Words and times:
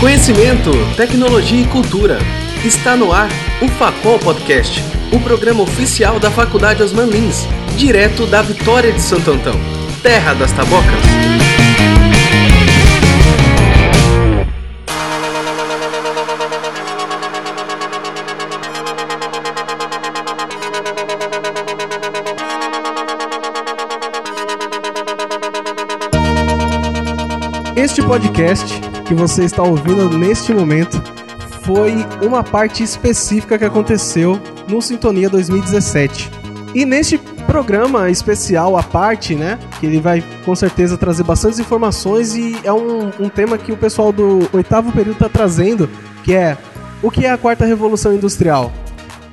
Conhecimento, 0.00 0.70
tecnologia 0.96 1.60
e 1.60 1.66
cultura. 1.66 2.16
Está 2.64 2.96
no 2.96 3.12
ar 3.12 3.28
o 3.60 3.68
Facol 3.68 4.18
Podcast, 4.18 4.82
o 5.12 5.20
programa 5.20 5.62
oficial 5.62 6.18
da 6.18 6.30
Faculdade 6.30 6.82
Osman 6.82 7.04
Lins, 7.04 7.46
direto 7.76 8.24
da 8.24 8.40
Vitória 8.40 8.90
de 8.92 9.00
Santo 9.02 9.30
Antão, 9.30 9.60
terra 10.02 10.32
das 10.32 10.52
tabocas. 10.52 10.88
Este 27.76 28.02
podcast 28.02 28.89
que 29.10 29.14
você 29.16 29.44
está 29.44 29.64
ouvindo 29.64 30.08
neste 30.16 30.54
momento 30.54 31.02
foi 31.64 31.96
uma 32.22 32.44
parte 32.44 32.84
específica 32.84 33.58
que 33.58 33.64
aconteceu 33.64 34.40
no 34.68 34.80
Sintonia 34.80 35.28
2017. 35.28 36.30
E 36.76 36.84
neste 36.84 37.18
programa 37.18 38.08
especial 38.08 38.76
à 38.76 38.84
parte, 38.84 39.34
né, 39.34 39.58
que 39.80 39.86
ele 39.86 40.00
vai 40.00 40.22
com 40.44 40.54
certeza 40.54 40.96
trazer 40.96 41.24
bastantes 41.24 41.58
informações 41.58 42.36
e 42.36 42.56
é 42.62 42.72
um, 42.72 43.10
um 43.18 43.28
tema 43.28 43.58
que 43.58 43.72
o 43.72 43.76
pessoal 43.76 44.12
do 44.12 44.48
oitavo 44.52 44.92
período 44.92 45.14
está 45.14 45.28
trazendo, 45.28 45.90
que 46.22 46.32
é 46.32 46.56
o 47.02 47.10
que 47.10 47.26
é 47.26 47.32
a 47.32 47.36
quarta 47.36 47.64
revolução 47.64 48.14
industrial? 48.14 48.70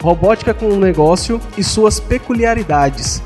Robótica 0.02 0.56
com 0.56 0.70
o 0.70 0.80
negócio 0.80 1.40
e 1.56 1.64
suas 1.64 2.00
peculiaridades. 2.00 3.22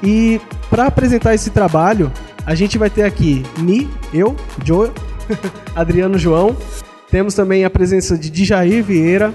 E 0.00 0.40
para 0.70 0.86
apresentar 0.86 1.34
esse 1.34 1.50
trabalho, 1.50 2.12
a 2.46 2.54
gente 2.54 2.78
vai 2.78 2.90
ter 2.90 3.02
aqui 3.02 3.44
Mi, 3.58 3.90
eu, 4.14 4.36
Joe, 4.64 4.92
Adriano 5.74 6.18
João. 6.18 6.56
Temos 7.10 7.34
também 7.34 7.64
a 7.64 7.70
presença 7.70 8.16
de 8.18 8.30
Djair 8.30 8.82
Vieira, 8.82 9.32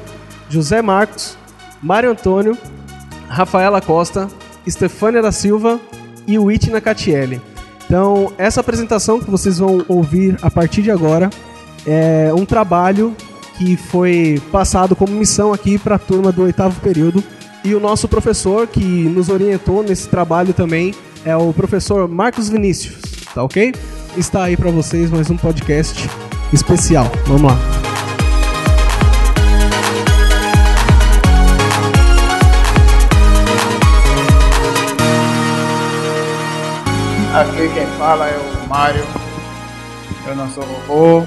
José 0.50 0.82
Marcos, 0.82 1.38
Mário 1.82 2.12
Antônio, 2.12 2.58
Rafaela 3.28 3.82
Costa, 3.82 4.28
Estefânia 4.66 5.22
da 5.22 5.32
Silva 5.32 5.80
e 6.28 6.38
Whitna 6.38 6.82
Catielli. 6.82 7.42
Então, 7.86 8.32
essa 8.38 8.62
apresentação 8.62 9.20
que 9.20 9.30
vocês 9.30 9.58
vão 9.58 9.84
ouvir 9.88 10.38
a 10.42 10.50
partir 10.50 10.82
de 10.82 10.92
agora 10.92 11.30
é 11.86 12.32
um 12.34 12.46
trabalho 12.46 13.16
que 13.58 13.76
foi 13.76 14.42
passado 14.52 14.96
como 14.96 15.14
missão 15.14 15.54
aqui 15.54 15.78
para 15.78 15.96
a 15.96 16.00
turma 16.00 16.32
do 16.32 16.44
oitavo 16.44 16.80
período. 16.82 17.24
E 17.64 17.76
o 17.76 17.80
nosso 17.80 18.08
professor 18.08 18.66
que 18.68 18.80
nos 18.80 19.30
orientou 19.30 19.84
nesse 19.84 20.08
trabalho 20.08 20.54
também 20.54 20.96
é 21.24 21.36
o 21.36 21.54
professor 21.54 22.08
Marcos 22.08 22.50
Vinícius, 22.50 22.98
tá 23.34 23.44
ok? 23.44 23.74
Está 24.18 24.44
aí 24.44 24.58
para 24.58 24.70
vocês 24.70 25.10
mais 25.10 25.30
um 25.30 25.38
podcast 25.38 26.10
especial. 26.52 27.06
Vamos 27.26 27.44
lá. 27.44 27.58
Aqui 37.40 37.74
quem 37.74 37.88
fala 37.98 38.28
é 38.28 38.38
o 38.38 38.68
Mário. 38.68 39.06
Eu 40.28 40.36
não 40.36 40.50
sou 40.50 40.66
robô, 40.66 41.26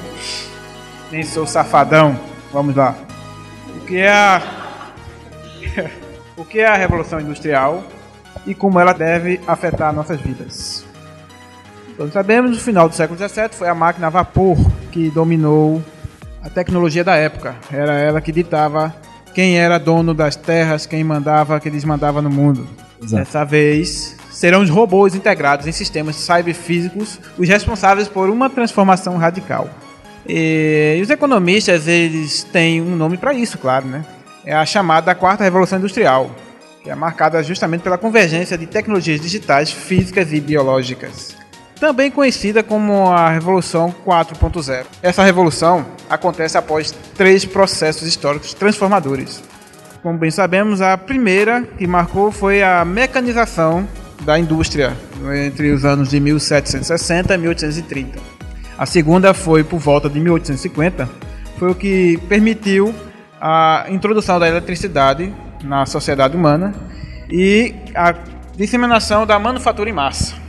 nem 1.11 1.23
sou 1.23 1.47
safadão. 1.47 2.21
Vamos 2.53 2.77
lá. 2.77 2.95
O 3.77 3.81
que 3.87 3.97
é 3.97 4.13
a 4.13 4.43
o 6.37 6.45
que 6.45 6.61
é 6.61 6.67
a 6.67 6.77
revolução 6.77 7.19
industrial 7.19 7.83
e 8.47 8.55
como 8.55 8.79
ela 8.79 8.93
deve 8.93 9.41
afetar 9.47 9.91
nossas 9.91 10.21
vidas? 10.21 10.85
Todos 11.97 12.13
sabemos, 12.13 12.51
no 12.51 12.57
final 12.57 12.89
do 12.89 12.95
século 12.95 13.17
XVII 13.17 13.51
foi 13.53 13.69
a 13.69 13.75
máquina 13.75 14.09
a 14.09 14.11
vapor 14.11 14.57
que 14.91 15.11
dominou 15.11 15.83
a 16.43 16.51
tecnologia 16.51 17.05
da 17.05 17.15
época. 17.15 17.55
Era 17.71 17.95
ela 17.95 18.21
que 18.21 18.33
ditava 18.33 18.95
quem 19.33 19.59
era 19.59 19.79
dono 19.79 20.13
das 20.13 20.35
terras, 20.35 20.87
quem 20.87 21.05
mandava, 21.05 21.61
quem 21.61 21.71
desmandava 21.71 22.21
no 22.21 22.31
mundo. 22.31 22.67
Exato. 23.01 23.25
Dessa 23.25 23.45
vez, 23.45 24.17
serão 24.33 24.63
os 24.63 24.71
robôs 24.71 25.15
integrados 25.15 25.69
em 25.69 25.73
sistemas 25.73 26.17
cyberfísicos 26.17 27.21
os 27.39 27.49
responsáveis 27.49 28.09
por 28.09 28.29
uma 28.29 28.51
transformação 28.51 29.17
radical. 29.17 29.71
E 30.27 30.99
os 31.01 31.11
economistas 31.11 31.87
eles 31.87 32.43
têm 32.43 32.83
um 32.83 32.97
nome 32.97 33.17
para 33.17 33.33
isso, 33.33 33.57
claro, 33.57 33.87
né? 33.87 34.05
É 34.45 34.53
a 34.53 34.67
chamada 34.67 35.15
quarta 35.15 35.45
revolução 35.45 35.79
industrial, 35.79 36.31
que 36.83 36.91
é 36.91 36.95
marcada 36.95 37.41
justamente 37.43 37.83
pela 37.83 37.97
convergência 37.97 38.59
de 38.59 38.67
tecnologias 38.67 39.21
digitais, 39.21 39.71
físicas 39.71 40.33
e 40.33 40.41
biológicas 40.41 41.44
também 41.79 42.11
conhecida 42.11 42.63
como 42.63 43.07
a 43.11 43.31
Revolução 43.31 43.95
4.0. 44.07 44.87
Essa 45.03 45.23
revolução 45.23 45.87
acontece 46.09 46.57
após 46.57 46.93
três 47.17 47.45
processos 47.45 48.07
históricos 48.07 48.55
transformadores. 48.55 49.43
Como 50.03 50.19
bem 50.19 50.31
sabemos, 50.31 50.81
a 50.81 50.97
primeira 50.99 51.63
que 51.63 51.87
marcou 51.87 52.31
foi 52.31 52.63
a 52.63 52.85
mecanização 52.85 53.89
da 54.21 54.39
indústria 54.39 54.97
entre 55.47 55.73
os 55.73 55.85
anos 55.85 56.11
de 56.11 56.21
1760 56.21 57.35
e 57.35 57.39
1830. 57.39 58.19
A 58.77 58.87
segunda 58.87 59.33
foi 59.33 59.65
por 59.65 59.79
volta 59.79 60.11
de 60.11 60.21
1850, 60.21 61.09
foi 61.59 61.71
o 61.71 61.75
que 61.75 62.19
permitiu 62.29 62.95
a 63.41 63.87
introdução 63.89 64.39
da 64.39 64.49
eletricidade 64.49 65.33
na 65.63 65.87
sociedade 65.87 66.37
humana 66.37 66.75
e 67.31 67.75
a 67.95 68.15
disseminação 68.57 69.27
da 69.27 69.39
manufatura 69.39 69.89
em 69.89 69.93
massa. 69.93 70.44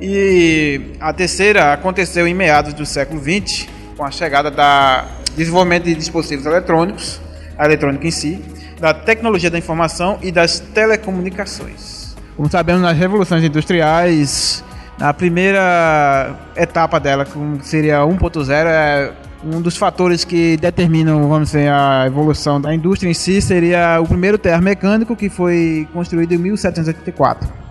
E 0.00 0.92
a 1.00 1.12
terceira 1.12 1.72
aconteceu 1.72 2.26
em 2.26 2.34
meados 2.34 2.74
do 2.74 2.84
século 2.84 3.20
XX, 3.20 3.66
com 3.96 4.04
a 4.04 4.10
chegada 4.10 4.50
da 4.50 5.06
desenvolvimento 5.36 5.84
de 5.84 5.94
dispositivos 5.94 6.44
eletrônicos, 6.46 7.20
a 7.58 7.64
eletrônica 7.64 8.06
em 8.06 8.10
si, 8.10 8.42
da 8.78 8.92
tecnologia 8.92 9.50
da 9.50 9.58
informação 9.58 10.18
e 10.22 10.30
das 10.30 10.60
telecomunicações. 10.60 12.14
Como 12.36 12.50
sabemos, 12.50 12.82
nas 12.82 12.96
revoluções 12.96 13.42
industriais, 13.42 14.62
na 14.98 15.14
primeira 15.14 16.34
etapa 16.54 17.00
dela, 17.00 17.24
que 17.24 17.32
seria 17.62 18.00
1.0, 18.00 18.50
é 18.66 19.12
um 19.44 19.62
dos 19.62 19.76
fatores 19.76 20.24
que 20.24 20.56
determinam, 20.58 21.28
vamos 21.28 21.48
dizer, 21.48 21.70
a 21.70 22.04
evolução 22.06 22.60
da 22.60 22.74
indústria 22.74 23.08
em 23.08 23.14
si 23.14 23.40
seria 23.40 23.98
o 24.00 24.06
primeiro 24.06 24.36
terra 24.36 24.60
mecânico 24.60 25.16
que 25.16 25.30
foi 25.30 25.88
construído 25.92 26.32
em 26.32 26.38
1784 26.38 27.65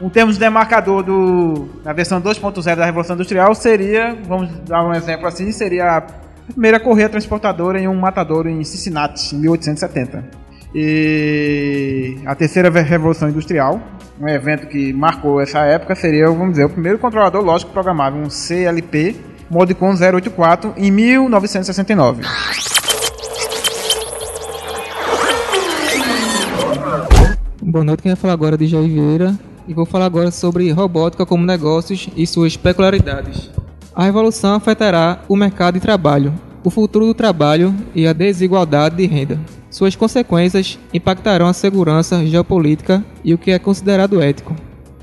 um 0.00 0.08
termo 0.08 0.32
de 0.32 0.38
demarcador 0.38 1.02
do, 1.02 1.68
na 1.84 1.92
versão 1.92 2.20
2.0 2.20 2.74
da 2.74 2.84
Revolução 2.84 3.14
Industrial 3.14 3.54
seria, 3.54 4.16
vamos 4.26 4.48
dar 4.60 4.82
um 4.82 4.94
exemplo 4.94 5.26
assim, 5.26 5.52
seria 5.52 5.98
a 5.98 6.02
primeira 6.52 6.80
correia 6.80 7.08
transportadora 7.08 7.78
em 7.78 7.86
um 7.86 7.94
matadouro 7.94 8.48
em 8.48 8.64
Cincinnati, 8.64 9.36
em 9.36 9.40
1870. 9.40 10.24
E 10.74 12.16
a 12.24 12.34
terceira 12.34 12.70
Revolução 12.70 13.28
Industrial, 13.28 13.80
um 14.18 14.28
evento 14.28 14.68
que 14.68 14.92
marcou 14.92 15.40
essa 15.40 15.60
época, 15.60 15.94
seria, 15.94 16.26
vamos 16.26 16.52
dizer, 16.52 16.64
o 16.64 16.70
primeiro 16.70 16.98
controlador 16.98 17.42
lógico 17.42 17.72
programável, 17.72 18.20
um 18.22 18.30
CLP, 18.30 19.16
Modicon 19.50 19.94
084, 19.94 20.74
em 20.76 20.90
1969. 20.90 22.22
Boa 27.62 27.84
noite, 27.84 28.02
quem 28.02 28.12
vai 28.12 28.20
falar 28.20 28.32
agora 28.32 28.54
é 28.54 28.58
de 28.58 28.66
Jair 28.66 28.88
Vieira 28.88 29.49
e 29.70 29.72
vou 29.72 29.86
falar 29.86 30.06
agora 30.06 30.32
sobre 30.32 30.68
robótica 30.72 31.24
como 31.24 31.46
negócios 31.46 32.08
e 32.16 32.26
suas 32.26 32.56
peculiaridades. 32.56 33.48
A 33.94 34.02
revolução 34.02 34.54
afetará 34.54 35.22
o 35.28 35.36
mercado 35.36 35.74
de 35.74 35.80
trabalho, 35.80 36.34
o 36.64 36.70
futuro 36.70 37.06
do 37.06 37.14
trabalho 37.14 37.72
e 37.94 38.04
a 38.04 38.12
desigualdade 38.12 38.96
de 38.96 39.06
renda. 39.06 39.38
Suas 39.70 39.94
consequências 39.94 40.76
impactarão 40.92 41.46
a 41.46 41.52
segurança 41.52 42.26
geopolítica 42.26 43.04
e 43.24 43.32
o 43.32 43.38
que 43.38 43.52
é 43.52 43.60
considerado 43.60 44.20
ético. 44.20 44.56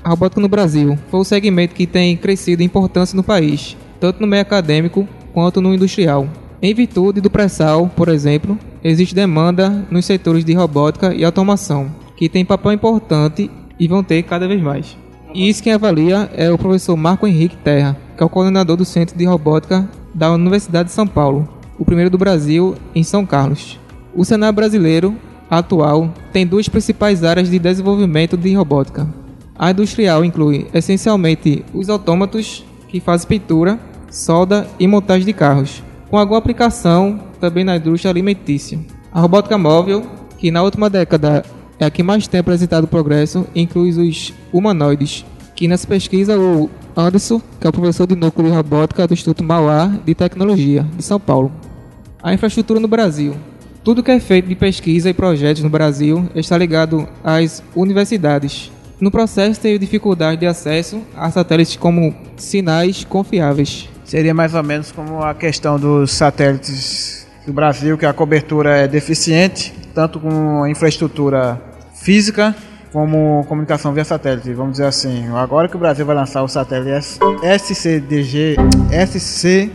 A 0.04 0.10
robótica 0.10 0.40
no 0.40 0.48
Brasil 0.48 0.98
foi 1.10 1.20
o 1.20 1.24
segmento 1.24 1.74
que 1.74 1.86
tem 1.86 2.14
crescido 2.14 2.62
em 2.62 2.66
importância 2.66 3.16
no 3.16 3.24
país, 3.24 3.74
tanto 3.98 4.20
no 4.20 4.26
meio 4.26 4.42
acadêmico 4.42 5.08
quanto 5.32 5.62
no 5.62 5.72
industrial. 5.72 6.28
Em 6.60 6.74
virtude 6.74 7.22
do 7.22 7.30
pré-sal, 7.30 7.90
por 7.96 8.08
exemplo, 8.08 8.58
existe 8.84 9.14
demanda 9.14 9.86
nos 9.90 10.04
setores 10.04 10.44
de 10.44 10.52
robótica 10.52 11.14
e 11.14 11.24
automação, 11.24 11.90
que 12.16 12.28
tem 12.28 12.44
papel 12.44 12.72
importante 12.72 13.50
e 13.78 13.86
vão 13.88 14.02
ter 14.02 14.22
cada 14.22 14.48
vez 14.48 14.60
mais. 14.60 14.96
E 15.34 15.48
isso 15.48 15.62
quem 15.62 15.72
avalia 15.72 16.30
é 16.34 16.50
o 16.50 16.58
professor 16.58 16.96
Marco 16.96 17.26
Henrique 17.26 17.56
Terra, 17.56 17.96
que 18.16 18.22
é 18.22 18.26
o 18.26 18.30
coordenador 18.30 18.76
do 18.76 18.84
Centro 18.84 19.16
de 19.16 19.24
Robótica 19.24 19.88
da 20.14 20.32
Universidade 20.32 20.88
de 20.88 20.94
São 20.94 21.06
Paulo, 21.06 21.48
o 21.78 21.84
primeiro 21.84 22.10
do 22.10 22.18
Brasil 22.18 22.74
em 22.94 23.02
São 23.02 23.24
Carlos. 23.24 23.78
O 24.14 24.24
cenário 24.24 24.56
brasileiro 24.56 25.14
atual 25.50 26.12
tem 26.32 26.46
duas 26.46 26.68
principais 26.68 27.22
áreas 27.22 27.50
de 27.50 27.58
desenvolvimento 27.58 28.36
de 28.36 28.54
robótica. 28.54 29.08
A 29.56 29.70
industrial 29.70 30.24
inclui 30.24 30.66
essencialmente 30.72 31.64
os 31.74 31.88
autômatos 31.88 32.64
que 32.88 33.00
fazem 33.00 33.28
pintura, 33.28 33.78
solda 34.10 34.66
e 34.78 34.86
montagem 34.86 35.26
de 35.26 35.32
carros, 35.32 35.82
com 36.10 36.16
alguma 36.16 36.38
aplicação 36.38 37.20
também 37.40 37.64
na 37.64 37.76
indústria 37.76 38.10
alimentícia. 38.10 38.78
A 39.12 39.20
robótica 39.20 39.58
móvel, 39.58 40.04
que 40.38 40.50
na 40.50 40.62
última 40.62 40.88
década 40.88 41.44
é 41.78 41.84
a 41.84 41.90
que 41.90 42.02
mais 42.02 42.26
tem 42.26 42.40
apresentado 42.40 42.86
progresso, 42.86 43.46
inclui 43.54 43.90
os 43.90 44.32
humanoides, 44.52 45.24
que 45.54 45.68
nessa 45.68 45.86
pesquisa 45.86 46.38
o 46.38 46.68
Anderson, 46.96 47.40
que 47.60 47.66
é 47.66 47.70
o 47.70 47.72
professor 47.72 48.06
de 48.06 48.16
núcleo 48.16 48.48
de 48.48 48.54
robótica 48.54 49.06
do 49.06 49.14
Instituto 49.14 49.44
Mauá 49.44 49.92
de 50.04 50.14
Tecnologia, 50.14 50.84
de 50.96 51.02
São 51.02 51.20
Paulo. 51.20 51.52
A 52.22 52.34
infraestrutura 52.34 52.80
no 52.80 52.88
Brasil. 52.88 53.36
Tudo 53.84 54.02
que 54.02 54.10
é 54.10 54.20
feito 54.20 54.48
de 54.48 54.54
pesquisa 54.54 55.08
e 55.08 55.14
projetos 55.14 55.62
no 55.62 55.70
Brasil 55.70 56.28
está 56.34 56.58
ligado 56.58 57.08
às 57.22 57.62
universidades. 57.74 58.70
No 59.00 59.10
processo, 59.10 59.60
teve 59.60 59.78
dificuldade 59.78 60.40
de 60.40 60.46
acesso 60.46 61.00
a 61.16 61.30
satélites 61.30 61.76
como 61.76 62.14
sinais 62.36 63.04
confiáveis. 63.04 63.88
Seria 64.04 64.34
mais 64.34 64.54
ou 64.54 64.62
menos 64.62 64.90
como 64.90 65.22
a 65.22 65.34
questão 65.34 65.78
dos 65.78 66.10
satélites 66.10 67.26
do 67.46 67.52
Brasil, 67.52 67.96
que 67.96 68.04
a 68.04 68.12
cobertura 68.12 68.76
é 68.76 68.88
deficiente, 68.88 69.72
tanto 69.94 70.18
com 70.18 70.64
a 70.64 70.70
infraestrutura 70.70 71.67
física 72.00 72.54
como 72.92 73.44
comunicação 73.44 73.92
via 73.92 74.04
satélite, 74.04 74.52
vamos 74.54 74.72
dizer 74.72 74.86
assim. 74.86 75.28
Agora 75.34 75.68
que 75.68 75.76
o 75.76 75.78
Brasil 75.78 76.06
vai 76.06 76.16
lançar 76.16 76.42
o 76.42 76.48
satélite 76.48 77.20
SCDG, 77.42 78.56
SCGD, 78.90 79.70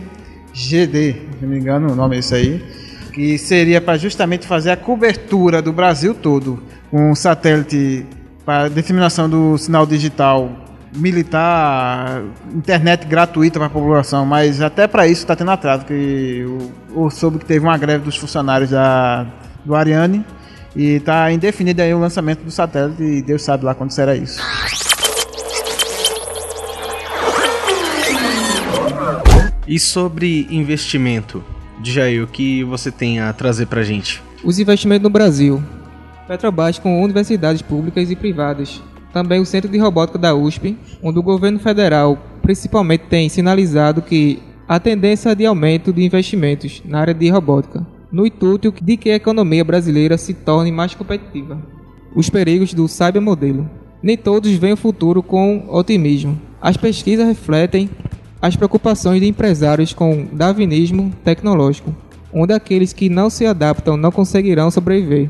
se 0.52 1.42
não 1.42 1.48
me 1.48 1.58
engano 1.58 1.92
o 1.92 1.96
nome 1.96 2.16
é 2.16 2.18
esse 2.18 2.34
aí, 2.34 2.64
que 3.12 3.38
seria 3.38 3.80
para 3.80 3.96
justamente 3.96 4.46
fazer 4.46 4.72
a 4.72 4.76
cobertura 4.76 5.62
do 5.62 5.72
Brasil 5.72 6.14
todo 6.14 6.62
com 6.90 7.12
um 7.12 7.14
satélite 7.14 8.04
para 8.44 8.68
disseminação 8.68 9.30
do 9.30 9.56
sinal 9.56 9.86
digital 9.86 10.50
militar, 10.96 12.22
internet 12.54 13.06
gratuita 13.06 13.58
para 13.58 13.66
a 13.66 13.70
população, 13.70 14.24
mas 14.24 14.60
até 14.60 14.86
para 14.86 15.06
isso 15.06 15.22
está 15.22 15.34
tendo 15.34 15.50
atraso, 15.50 15.84
que 15.84 16.40
eu, 16.42 16.72
eu 16.94 17.10
soube 17.10 17.38
que 17.38 17.44
teve 17.44 17.64
uma 17.64 17.76
greve 17.76 18.04
dos 18.04 18.16
funcionários 18.16 18.70
da, 18.70 19.26
do 19.64 19.74
Ariane 19.74 20.24
e 20.74 20.96
está 20.96 21.30
indefinido 21.30 21.82
aí 21.82 21.94
o 21.94 22.00
lançamento 22.00 22.42
do 22.42 22.50
satélite 22.50 23.02
e 23.02 23.22
Deus 23.22 23.42
sabe 23.42 23.64
lá 23.64 23.74
quando 23.74 23.90
será 23.90 24.14
isso. 24.14 24.40
E 29.66 29.78
sobre 29.78 30.46
investimento, 30.50 31.42
Jair, 31.82 32.22
o 32.22 32.26
que 32.26 32.62
você 32.64 32.90
tem 32.90 33.20
a 33.20 33.32
trazer 33.32 33.66
pra 33.66 33.82
gente? 33.82 34.22
Os 34.42 34.58
investimentos 34.58 35.02
no 35.02 35.10
Brasil. 35.10 35.62
Petrobras 36.28 36.78
com 36.78 37.02
universidades 37.02 37.62
públicas 37.62 38.10
e 38.10 38.16
privadas. 38.16 38.82
Também 39.12 39.40
o 39.40 39.46
Centro 39.46 39.70
de 39.70 39.78
Robótica 39.78 40.18
da 40.18 40.34
USP, 40.34 40.76
onde 41.02 41.18
o 41.18 41.22
governo 41.22 41.58
federal 41.58 42.18
principalmente 42.42 43.04
tem 43.08 43.28
sinalizado 43.28 44.02
que 44.02 44.42
a 44.68 44.78
tendência 44.78 45.34
de 45.34 45.46
aumento 45.46 45.92
de 45.92 46.04
investimentos 46.04 46.82
na 46.84 47.00
área 47.00 47.14
de 47.14 47.28
robótica, 47.30 47.86
no 48.14 48.24
intuito 48.24 48.72
de 48.80 48.96
que 48.96 49.10
a 49.10 49.16
economia 49.16 49.64
brasileira 49.64 50.16
se 50.16 50.32
torne 50.32 50.70
mais 50.70 50.94
competitiva. 50.94 51.60
Os 52.14 52.30
perigos 52.30 52.72
do 52.72 52.86
cybermodelo. 52.86 53.68
Nem 54.00 54.16
todos 54.16 54.52
veem 54.52 54.74
o 54.74 54.76
futuro 54.76 55.20
com 55.20 55.66
otimismo. 55.68 56.40
As 56.62 56.76
pesquisas 56.76 57.26
refletem 57.26 57.90
as 58.40 58.54
preocupações 58.54 59.20
de 59.20 59.26
empresários 59.26 59.92
com 59.92 60.28
darwinismo 60.32 61.12
tecnológico, 61.24 61.92
onde 62.32 62.52
aqueles 62.52 62.92
que 62.92 63.08
não 63.08 63.28
se 63.28 63.46
adaptam 63.46 63.96
não 63.96 64.12
conseguirão 64.12 64.70
sobreviver. 64.70 65.28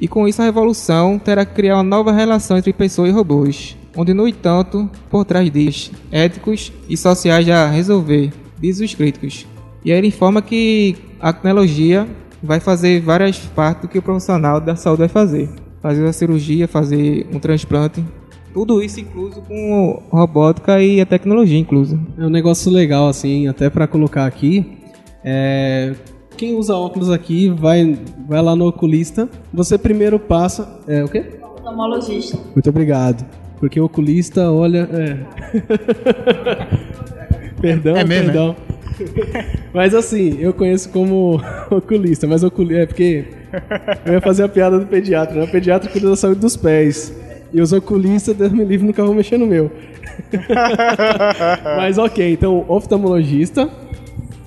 E 0.00 0.08
com 0.08 0.26
isso 0.26 0.42
a 0.42 0.44
revolução 0.44 1.20
terá 1.20 1.44
que 1.44 1.54
criar 1.54 1.76
uma 1.76 1.84
nova 1.84 2.10
relação 2.10 2.58
entre 2.58 2.72
pessoas 2.72 3.10
e 3.10 3.12
robôs, 3.12 3.76
onde 3.96 4.12
no 4.12 4.26
entanto, 4.26 4.90
por 5.08 5.24
trás 5.24 5.48
disso, 5.52 5.92
éticos 6.10 6.72
e 6.88 6.96
sociais 6.96 7.48
a 7.48 7.68
resolver, 7.68 8.32
diz 8.60 8.80
os 8.80 8.92
críticos. 8.92 9.46
E 9.84 9.92
aí 9.92 9.98
ele 9.98 10.08
informa 10.08 10.42
que 10.42 10.96
a 11.20 11.32
tecnologia 11.32 12.08
vai 12.44 12.60
fazer 12.60 13.00
várias 13.00 13.38
partes 13.38 13.82
do 13.82 13.88
que 13.88 13.98
o 13.98 14.02
profissional 14.02 14.60
da 14.60 14.76
saúde 14.76 15.00
vai 15.00 15.08
fazer. 15.08 15.48
Fazer 15.82 16.02
uma 16.02 16.12
cirurgia, 16.12 16.68
fazer 16.68 17.26
um 17.32 17.38
transplante, 17.38 18.04
tudo 18.54 18.80
isso 18.80 19.00
incluso 19.00 19.42
com 19.42 20.00
robótica 20.10 20.80
e 20.80 21.00
a 21.00 21.06
tecnologia 21.06 21.58
incluso. 21.58 21.98
É 22.16 22.24
um 22.24 22.30
negócio 22.30 22.70
legal, 22.70 23.08
assim, 23.08 23.48
até 23.48 23.68
para 23.68 23.88
colocar 23.88 24.26
aqui. 24.26 24.78
É, 25.24 25.92
quem 26.36 26.54
usa 26.54 26.76
óculos 26.76 27.10
aqui 27.10 27.48
vai, 27.48 27.98
vai 28.28 28.40
lá 28.40 28.54
no 28.54 28.68
oculista. 28.68 29.28
Você 29.52 29.76
primeiro 29.76 30.20
passa. 30.20 30.80
É 30.86 31.02
o 31.02 31.08
quê? 31.08 31.24
Oftalmologista. 31.42 32.38
Muito 32.54 32.70
obrigado. 32.70 33.26
Porque 33.58 33.80
o 33.80 33.86
oculista 33.86 34.52
olha. 34.52 34.88
É. 34.92 35.18
perdão, 37.60 37.96
É 37.96 38.04
mesmo, 38.04 38.26
perdão. 38.26 38.56
Mas 39.72 39.94
assim, 39.94 40.38
eu 40.40 40.52
conheço 40.52 40.88
como 40.90 41.40
oculista, 41.70 42.26
mas 42.26 42.44
oculista 42.44 42.82
é 42.82 42.86
porque 42.86 43.24
eu 44.06 44.14
ia 44.14 44.20
fazer 44.20 44.44
a 44.44 44.48
piada 44.48 44.78
do 44.78 44.86
pediatra, 44.86 45.36
né? 45.36 45.44
O 45.44 45.50
pediatra 45.50 45.90
cuida 45.90 46.10
da 46.10 46.16
saúde 46.16 46.40
dos 46.40 46.56
pés. 46.56 47.12
E 47.52 47.60
os 47.60 47.72
oculistas, 47.72 48.36
Deus 48.36 48.50
me 48.50 48.64
livre, 48.64 48.86
nunca 48.86 49.04
vão 49.04 49.14
mexer 49.14 49.38
no 49.38 49.46
meu. 49.46 49.70
mas 51.76 51.98
ok, 51.98 52.32
então, 52.32 52.64
oftalmologista, 52.68 53.68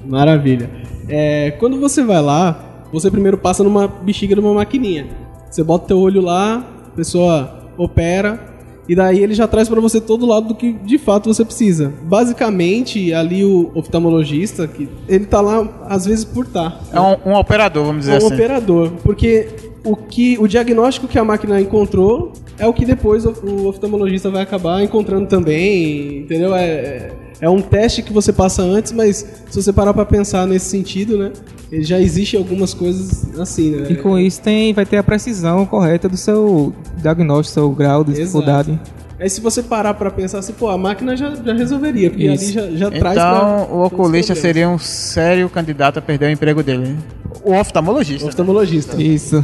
maravilha. 0.06 0.70
É, 1.08 1.52
quando 1.52 1.80
você 1.80 2.04
vai 2.04 2.22
lá, 2.22 2.86
você 2.92 3.10
primeiro 3.10 3.38
passa 3.38 3.64
numa 3.64 3.88
bexiga 3.88 4.36
de 4.36 4.42
uma 4.42 4.54
maquininha. 4.54 5.08
Você 5.50 5.64
bota 5.64 5.88
teu 5.88 6.00
olho 6.00 6.22
lá, 6.22 6.66
a 6.88 6.90
pessoa 6.96 7.72
opera, 7.78 8.57
e 8.88 8.96
daí 8.96 9.20
ele 9.20 9.34
já 9.34 9.48
traz 9.48 9.68
para 9.68 9.82
você 9.82 10.00
todo 10.00 10.24
o 10.24 10.26
lado 10.26 10.50
do 10.50 10.56
que 10.56 10.74
de 10.74 10.98
fato 10.98 11.34
você 11.34 11.44
precisa. 11.44 11.92
Basicamente, 12.04 13.14
ali 13.14 13.44
o 13.44 13.72
oftalmologista, 13.76 14.68
que 14.68 14.88
ele 15.08 15.26
tá 15.26 15.42
lá 15.42 15.68
às 15.88 16.06
vezes 16.06 16.24
por 16.26 16.46
tá. 16.48 16.80
É 16.92 17.00
um, 17.00 17.32
um 17.32 17.36
operador, 17.36 17.86
vamos 17.86 18.02
dizer 18.02 18.14
É 18.14 18.16
um 18.16 18.18
assim. 18.26 18.36
operador, 18.36 18.92
porque 19.04 19.48
o 19.88 19.96
que 19.96 20.38
o 20.38 20.48
diagnóstico 20.48 21.08
que 21.08 21.18
a 21.18 21.24
máquina 21.24 21.62
encontrou 21.62 22.34
é 22.60 22.68
o 22.68 22.74
que 22.74 22.84
depois 22.86 23.26
o, 23.26 23.30
o 23.44 23.68
oftalmologista 23.68 24.30
vai 24.30 24.42
acabar 24.42 24.84
encontrando 24.84 25.28
também, 25.28 26.20
entendeu? 26.20 26.54
É, 26.54 26.66
é, 26.66 27.12
é 27.42 27.50
um 27.50 27.62
teste 27.62 28.02
que 28.02 28.12
você 28.12 28.34
passa 28.34 28.62
antes, 28.62 28.92
mas 28.92 29.26
se 29.50 29.62
você 29.62 29.72
parar 29.72 29.94
para 29.94 30.06
pensar 30.06 30.46
nesse 30.46 30.66
sentido, 30.66 31.18
né, 31.18 31.32
já 31.80 32.00
existe 32.00 32.36
algumas 32.36 32.74
coisas 32.74 33.40
assim, 33.40 33.72
né? 33.72 33.88
E 33.90 33.96
com 33.96 34.18
isso 34.20 34.42
tem, 34.42 34.74
vai 34.74 34.86
ter 34.86 34.98
a 34.98 35.04
precisão 35.04 35.66
correta 35.66 36.10
do 36.10 36.18
seu 36.18 36.74
diagnóstico, 36.98 37.54
seu 37.54 37.70
grau 37.72 38.04
de 38.04 38.12
Exato. 38.12 38.26
dificuldade. 38.26 38.80
Aí 39.20 39.30
se 39.30 39.42
você 39.42 39.64
parar 39.64 39.94
para 39.96 40.12
pensar 40.12 40.40
assim, 40.40 40.54
pô, 40.54 40.68
a 40.70 40.78
máquina 40.78 41.18
já, 41.18 41.34
já 41.34 41.54
resolveria, 41.54 42.10
porque 42.10 42.26
Isso. 42.28 42.60
ali 42.60 42.72
já, 42.72 42.90
já 42.90 42.92
traz 42.92 43.16
pra 43.16 43.64
Então, 43.66 43.78
o 43.78 43.86
oculista 43.86 44.36
seria 44.36 44.70
um 44.70 44.78
sério 44.78 45.50
candidato 45.50 45.98
a 45.98 46.02
perder 46.02 46.28
o 46.28 46.32
emprego 46.32 46.62
dele. 46.62 46.90
né? 46.90 46.98
O 47.44 47.54
oftalmologista. 47.54 48.28
oftalmologista. 48.28 49.02
Isso. 49.02 49.44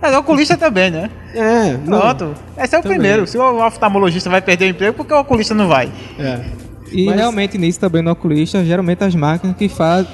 Mas 0.00 0.14
o 0.14 0.18
oculista 0.18 0.56
também, 0.56 0.90
né? 0.90 1.10
É, 1.34 1.76
não. 1.84 2.00
Pronto. 2.00 2.34
Esse 2.56 2.74
é 2.76 2.78
o 2.78 2.82
Também. 2.82 2.98
primeiro. 2.98 3.26
Se 3.26 3.36
o 3.36 3.66
oftalmologista 3.66 4.30
vai 4.30 4.40
perder 4.40 4.66
o 4.66 4.68
emprego, 4.68 4.94
por 4.96 5.06
que 5.06 5.12
o 5.12 5.18
oculista 5.20 5.54
não 5.54 5.66
vai? 5.68 5.90
É. 6.18 6.40
E 6.92 7.04
Mas- 7.06 7.16
realmente 7.16 7.58
nisso 7.58 7.80
também 7.80 8.02
no 8.02 8.10
oculista, 8.10 8.64
geralmente 8.64 9.02
as 9.04 9.14
máquinas 9.14 9.56
que 9.56 9.68
fazem. 9.68 10.10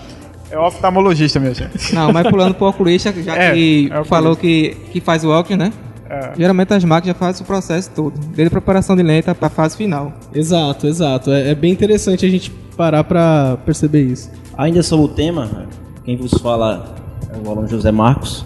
É 0.51 0.59
o 0.59 0.67
oftalmologista, 0.67 1.39
meu 1.41 1.55
gente. 1.55 1.95
Não, 1.95 2.13
mas 2.13 2.27
pulando 2.29 2.55
pro 2.55 2.67
oculista, 2.67 3.13
já 3.23 3.35
É, 3.37 3.53
que 3.53 3.91
é 3.93 4.05
falou 4.05 4.37
que, 4.37 4.77
que 4.93 5.01
faz 5.01 5.25
o 5.25 5.31
óculos, 5.31 5.59
né? 5.59 5.73
É. 6.09 6.33
Geralmente 6.37 6.73
as 6.75 6.85
máquinas 6.85 7.17
já 7.17 7.19
fazem 7.19 7.43
o 7.43 7.47
processo 7.47 7.91
todo, 7.91 8.13
desde 8.19 8.47
a 8.47 8.51
preparação 8.51 8.95
de 8.97 9.03
lente 9.03 9.33
para 9.35 9.47
a 9.47 9.51
fase 9.51 9.77
final. 9.77 10.13
Exato, 10.35 10.87
exato. 10.87 11.31
É, 11.31 11.51
é 11.51 11.55
bem 11.55 11.73
interessante 11.73 12.25
a 12.25 12.29
gente 12.29 12.51
parar 12.77 13.05
pra 13.05 13.57
perceber 13.65 14.03
isso. 14.03 14.31
Ainda 14.57 14.83
sobre 14.83 15.07
o 15.07 15.09
tema, 15.09 15.67
quem 16.05 16.17
vos 16.17 16.33
fala 16.41 16.95
é 17.33 17.37
o 17.47 17.51
aluno 17.51 17.67
José 17.67 17.91
Marcos. 17.91 18.45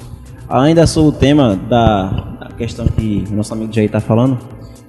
Ainda 0.48 0.86
sobre 0.86 1.10
o 1.10 1.12
tema 1.12 1.56
da, 1.56 2.06
da 2.40 2.48
questão 2.56 2.86
que 2.86 3.24
o 3.30 3.34
nosso 3.34 3.52
amigo 3.52 3.72
Jair 3.72 3.86
está 3.86 4.00
falando, 4.00 4.38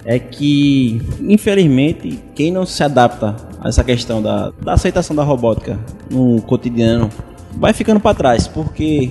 é 0.04 0.18
que, 0.18 1.02
infelizmente, 1.20 2.18
quem 2.34 2.50
não 2.50 2.64
se 2.64 2.82
adapta 2.82 3.36
a 3.60 3.68
essa 3.68 3.84
questão 3.84 4.22
da, 4.22 4.50
da 4.62 4.72
aceitação 4.72 5.14
da 5.14 5.22
robótica 5.22 5.78
no 6.10 6.40
cotidiano 6.42 7.10
vai 7.56 7.74
ficando 7.74 8.00
para 8.00 8.14
trás, 8.14 8.48
porque 8.48 9.10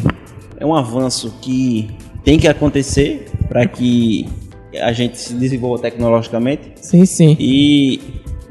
é 0.57 0.65
um 0.65 0.73
avanço 0.73 1.35
que 1.41 1.89
tem 2.23 2.39
que 2.39 2.47
acontecer 2.47 3.29
para 3.47 3.67
que 3.67 4.27
a 4.81 4.91
gente 4.91 5.17
se 5.17 5.33
desenvolva 5.33 5.81
tecnologicamente 5.81 6.73
Sim, 6.81 7.05
sim. 7.05 7.35
e 7.39 7.99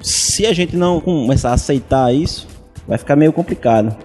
se 0.00 0.47
a 0.47 0.52
gente 0.52 0.76
não 0.76 1.00
começar 1.00 1.50
a 1.50 1.55
aceitar 1.55 2.14
isso, 2.14 2.47
vai 2.87 2.99
ficar 2.99 3.17
meio 3.17 3.33
complicado. 3.33 3.97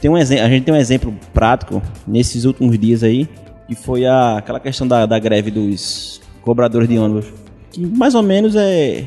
Tem 0.00 0.10
um 0.10 0.18
exemplo, 0.18 0.44
a 0.44 0.48
gente 0.48 0.64
tem 0.64 0.74
um 0.74 0.76
exemplo 0.76 1.14
prático 1.32 1.82
nesses 2.06 2.44
últimos 2.44 2.78
dias 2.78 3.02
aí, 3.02 3.28
que 3.66 3.74
foi 3.74 4.04
a, 4.04 4.38
aquela 4.38 4.60
questão 4.60 4.86
da, 4.86 5.06
da 5.06 5.18
greve 5.18 5.50
dos 5.50 6.20
cobradores 6.42 6.88
de 6.88 6.98
ônibus. 6.98 7.26
Que 7.70 7.80
mais 7.80 8.14
ou 8.14 8.22
menos 8.22 8.54
é, 8.54 9.04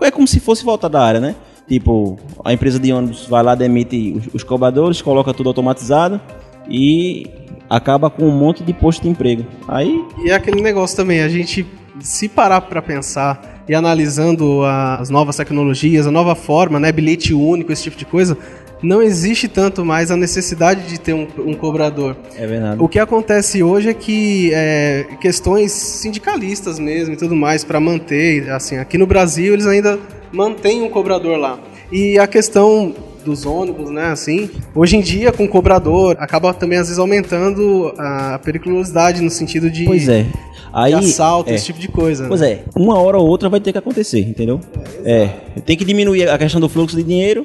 é 0.00 0.10
como 0.10 0.26
se 0.26 0.40
fosse 0.40 0.64
volta 0.64 0.88
da 0.88 1.02
área, 1.02 1.20
né? 1.20 1.34
Tipo, 1.68 2.18
a 2.44 2.52
empresa 2.52 2.78
de 2.78 2.92
ônibus 2.92 3.26
vai 3.26 3.42
lá, 3.42 3.54
demite 3.54 4.14
os, 4.16 4.34
os 4.34 4.42
cobradores, 4.42 5.02
coloca 5.02 5.34
tudo 5.34 5.48
automatizado 5.48 6.20
e 6.68 7.26
acaba 7.68 8.08
com 8.08 8.24
um 8.24 8.36
monte 8.36 8.62
de 8.62 8.72
posto 8.72 9.02
de 9.02 9.08
emprego. 9.08 9.44
Aí 9.66 10.02
E 10.24 10.30
é 10.30 10.34
aquele 10.34 10.62
negócio 10.62 10.96
também, 10.96 11.20
a 11.20 11.28
gente 11.28 11.66
se 12.00 12.28
parar 12.28 12.62
pra 12.62 12.80
pensar 12.80 13.62
e 13.68 13.74
analisando 13.74 14.62
as 14.64 15.10
novas 15.10 15.36
tecnologias, 15.36 16.06
a 16.06 16.10
nova 16.10 16.34
forma, 16.34 16.80
né, 16.80 16.90
bilhete 16.90 17.34
único, 17.34 17.70
esse 17.70 17.82
tipo 17.82 17.98
de 17.98 18.06
coisa, 18.06 18.36
não 18.82 19.02
existe 19.02 19.48
tanto 19.48 19.84
mais 19.84 20.10
a 20.10 20.16
necessidade 20.16 20.88
de 20.88 20.98
ter 20.98 21.12
um, 21.12 21.26
um 21.38 21.54
cobrador. 21.54 22.16
é 22.36 22.46
verdade. 22.46 22.82
O 22.82 22.88
que 22.88 22.98
acontece 22.98 23.62
hoje 23.62 23.88
é 23.88 23.94
que 23.94 24.50
é, 24.52 25.06
questões 25.20 25.72
sindicalistas 25.72 26.78
mesmo 26.78 27.14
e 27.14 27.16
tudo 27.16 27.34
mais 27.34 27.64
para 27.64 27.80
manter, 27.80 28.50
assim, 28.50 28.76
aqui 28.76 28.96
no 28.96 29.06
Brasil 29.06 29.54
eles 29.54 29.66
ainda 29.66 29.98
mantêm 30.32 30.82
um 30.82 30.88
cobrador 30.88 31.36
lá. 31.38 31.58
E 31.90 32.18
a 32.18 32.26
questão 32.26 32.94
dos 33.24 33.44
ônibus, 33.44 33.90
né? 33.90 34.06
Assim. 34.06 34.48
Hoje 34.74 34.96
em 34.96 35.00
dia, 35.00 35.32
com 35.32 35.44
o 35.44 35.48
cobrador, 35.48 36.16
acaba 36.18 36.54
também 36.54 36.78
às 36.78 36.86
vezes 36.86 36.98
aumentando 36.98 37.92
a 37.98 38.38
periculosidade 38.42 39.20
no 39.20 39.30
sentido 39.30 39.70
de, 39.70 39.84
Pois 39.84 40.08
é. 40.08 40.26
Aí, 40.72 40.92
assalto, 40.92 41.50
é. 41.50 41.54
esse 41.54 41.66
tipo 41.66 41.78
de 41.78 41.88
coisa. 41.88 42.26
Pois 42.28 42.40
né? 42.40 42.52
é, 42.52 42.62
uma 42.76 42.98
hora 42.98 43.18
ou 43.18 43.26
outra 43.26 43.48
vai 43.48 43.60
ter 43.60 43.72
que 43.72 43.78
acontecer, 43.78 44.20
entendeu? 44.20 44.60
É, 45.04 45.28
tem 45.64 45.76
que 45.76 45.84
diminuir 45.84 46.28
a 46.28 46.38
questão 46.38 46.60
do 46.60 46.68
fluxo 46.68 46.96
de 46.96 47.02
dinheiro, 47.02 47.44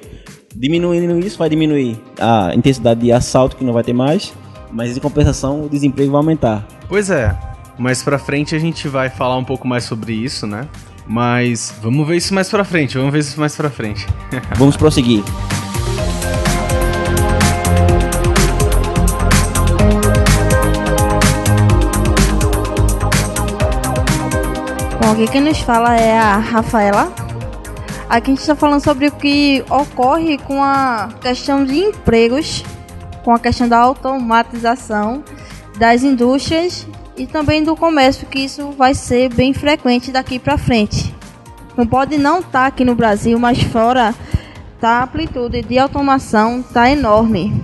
diminuindo 0.55 1.19
isso 1.19 1.38
vai 1.38 1.50
diminuir 1.50 2.00
a 2.19 2.53
intensidade 2.55 3.01
de 3.01 3.12
assalto 3.12 3.55
que 3.55 3.63
não 3.63 3.74
vai 3.74 3.83
ter 3.83 3.93
mais, 3.93 4.33
mas 4.72 4.95
em 4.95 5.00
compensação 5.00 5.65
o 5.65 5.69
desemprego 5.69 6.12
vai 6.12 6.19
aumentar. 6.19 6.65
Pois 6.88 7.10
é. 7.10 7.36
Mais 7.77 8.03
pra 8.03 8.19
frente 8.19 8.55
a 8.55 8.60
gente 8.60 8.88
vai 8.88 9.10
falar 9.10 9.36
um 9.36 9.43
pouco 9.43 9.67
mais 9.67 9.83
sobre 9.83 10.13
isso, 10.13 10.45
né? 10.45 10.67
Mas 11.07 11.74
vamos 11.81 12.07
ver 12.07 12.17
isso 12.17 12.33
mais 12.33 12.50
pra 12.50 12.63
frente, 12.63 12.98
vamos 12.98 13.12
ver 13.12 13.19
isso 13.19 13.39
mais 13.39 13.55
pra 13.55 13.69
frente. 13.69 14.07
Vamos 14.57 14.77
prosseguir. 14.77 15.24
Bom, 25.01 25.12
aqui 25.12 25.27
quem 25.27 25.41
nos 25.41 25.60
fala 25.60 25.98
é 25.98 26.17
a 26.17 26.38
Rafaela. 26.38 27.23
Aqui 28.13 28.29
a 28.29 28.36
gente 28.36 28.41
está 28.41 28.55
falando 28.55 28.84
sobre 28.84 29.08
o 29.08 29.12
que 29.12 29.65
ocorre 29.67 30.38
com 30.38 30.62
a 30.62 31.10
questão 31.20 31.65
de 31.65 31.79
empregos, 31.79 32.63
com 33.24 33.32
a 33.32 33.39
questão 33.39 33.67
da 33.67 33.79
automatização 33.79 35.24
das 35.79 36.03
indústrias 36.03 36.86
e 37.17 37.25
também 37.25 37.63
do 37.63 37.75
comércio, 37.75 38.27
que 38.27 38.41
isso 38.41 38.70
vai 38.74 38.93
ser 38.93 39.34
bem 39.34 39.51
frequente 39.51 40.12
daqui 40.12 40.38
para 40.38 40.60
frente. 40.60 41.12
Não 41.75 41.88
pode 41.88 42.20
não 42.20 42.41
estar 42.41 42.67
aqui 42.67 42.86
no 42.86 42.93
Brasil, 42.93 43.39
mas 43.39 43.63
fora 43.63 44.13
tá, 44.79 45.00
a 45.00 45.03
amplitude 45.05 45.63
de 45.63 45.79
automação 45.79 46.60
está 46.60 46.91
enorme. 46.91 47.63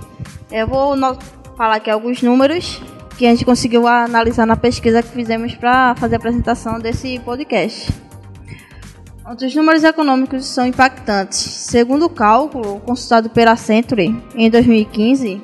Eu 0.50 0.66
vou 0.66 0.96
falar 1.56 1.76
aqui 1.76 1.88
alguns 1.88 2.22
números 2.22 2.82
que 3.16 3.24
a 3.24 3.30
gente 3.30 3.44
conseguiu 3.44 3.86
analisar 3.86 4.46
na 4.46 4.56
pesquisa 4.56 5.00
que 5.00 5.10
fizemos 5.10 5.54
para 5.54 5.94
fazer 5.94 6.16
a 6.16 6.18
apresentação 6.18 6.80
desse 6.80 7.20
podcast. 7.20 8.09
Os 9.30 9.54
números 9.54 9.84
econômicos 9.84 10.44
são 10.44 10.66
impactantes. 10.66 11.38
Segundo 11.38 12.06
o 12.06 12.10
cálculo 12.10 12.80
consultado 12.80 13.30
pela 13.30 13.54
Century 13.54 14.20
em 14.34 14.50
2015, 14.50 15.40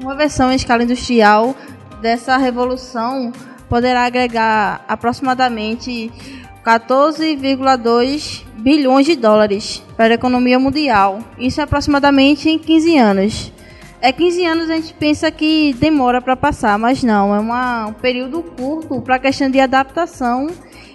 uma 0.00 0.14
versão 0.14 0.52
em 0.52 0.54
escala 0.54 0.84
industrial 0.84 1.56
dessa 2.00 2.36
revolução 2.36 3.32
poderá 3.68 4.04
agregar 4.04 4.84
aproximadamente 4.86 6.12
14,2 6.64 8.44
bilhões 8.54 9.04
de 9.04 9.16
dólares 9.16 9.82
para 9.96 10.14
a 10.14 10.14
economia 10.14 10.58
mundial. 10.60 11.18
Isso 11.36 11.60
é 11.60 11.64
aproximadamente 11.64 12.48
em 12.48 12.56
15 12.56 12.98
anos. 12.98 13.52
É 14.04 14.12
15 14.12 14.44
anos 14.44 14.68
a 14.68 14.76
gente 14.76 14.92
pensa 14.92 15.30
que 15.30 15.72
demora 15.80 16.20
para 16.20 16.36
passar, 16.36 16.78
mas 16.78 17.02
não, 17.02 17.34
é 17.34 17.38
uma- 17.40 17.86
um 17.86 17.94
período 17.94 18.42
curto 18.42 19.00
para 19.00 19.14
a 19.14 19.18
questão 19.18 19.50
de 19.50 19.58
adaptação 19.58 20.48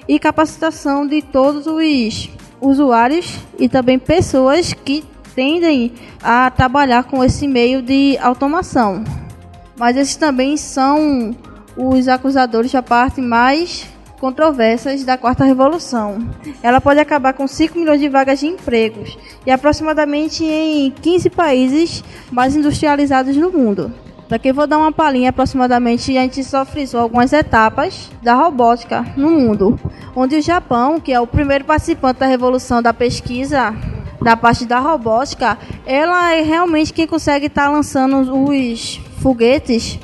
e 0.07 0.19
capacitação 0.19 1.07
de 1.07 1.19
todos 1.23 1.65
os 1.65 2.29
usuários 2.61 3.39
e 3.57 3.67
também 3.67 3.97
pessoas 3.97 4.73
que 4.73 5.03
tendem 5.33 5.91
a 6.21 6.51
trabalhar 6.51 7.05
com 7.05 7.23
esse 7.23 7.47
meio 7.47 7.81
de 7.81 8.15
automação. 8.21 9.03
Mas 9.75 9.97
esses 9.97 10.15
também 10.15 10.55
são 10.55 11.35
os 11.75 12.07
acusadores 12.07 12.71
da 12.71 12.83
parte 12.83 13.21
mais 13.21 13.87
controversas 14.19 15.03
da 15.03 15.17
quarta 15.17 15.43
revolução. 15.43 16.19
Ela 16.61 16.79
pode 16.79 16.99
acabar 16.99 17.33
com 17.33 17.47
5 17.47 17.77
milhões 17.77 17.99
de 17.99 18.09
vagas 18.09 18.39
de 18.39 18.47
empregos 18.47 19.17
e 19.45 19.51
aproximadamente 19.51 20.43
em 20.43 20.91
15 20.91 21.29
países 21.29 22.03
mais 22.31 22.55
industrializados 22.55 23.35
no 23.35 23.51
mundo. 23.51 23.91
Daqui 24.27 24.53
vou 24.53 24.67
dar 24.67 24.77
uma 24.77 24.91
palhinha 24.91 25.31
aproximadamente, 25.31 26.15
a 26.15 26.21
gente 26.21 26.43
só 26.43 26.63
frisou 26.63 26.99
algumas 26.99 27.33
etapas 27.33 28.11
da 28.21 28.35
robótica 28.35 29.03
no 29.17 29.31
mundo, 29.31 29.79
onde 30.15 30.35
o 30.35 30.41
Japão, 30.41 30.99
que 30.99 31.11
é 31.11 31.19
o 31.19 31.25
primeiro 31.25 31.65
participante 31.65 32.19
da 32.19 32.27
revolução 32.27 32.79
da 32.79 32.93
pesquisa 32.93 33.73
da 34.21 34.37
parte 34.37 34.65
da 34.65 34.79
robótica, 34.79 35.57
ela 35.85 36.35
é 36.35 36.41
realmente 36.41 36.93
quem 36.93 37.07
consegue 37.07 37.47
estar 37.47 37.69
lançando 37.69 38.19
os 38.49 39.01
foguetes 39.19 39.99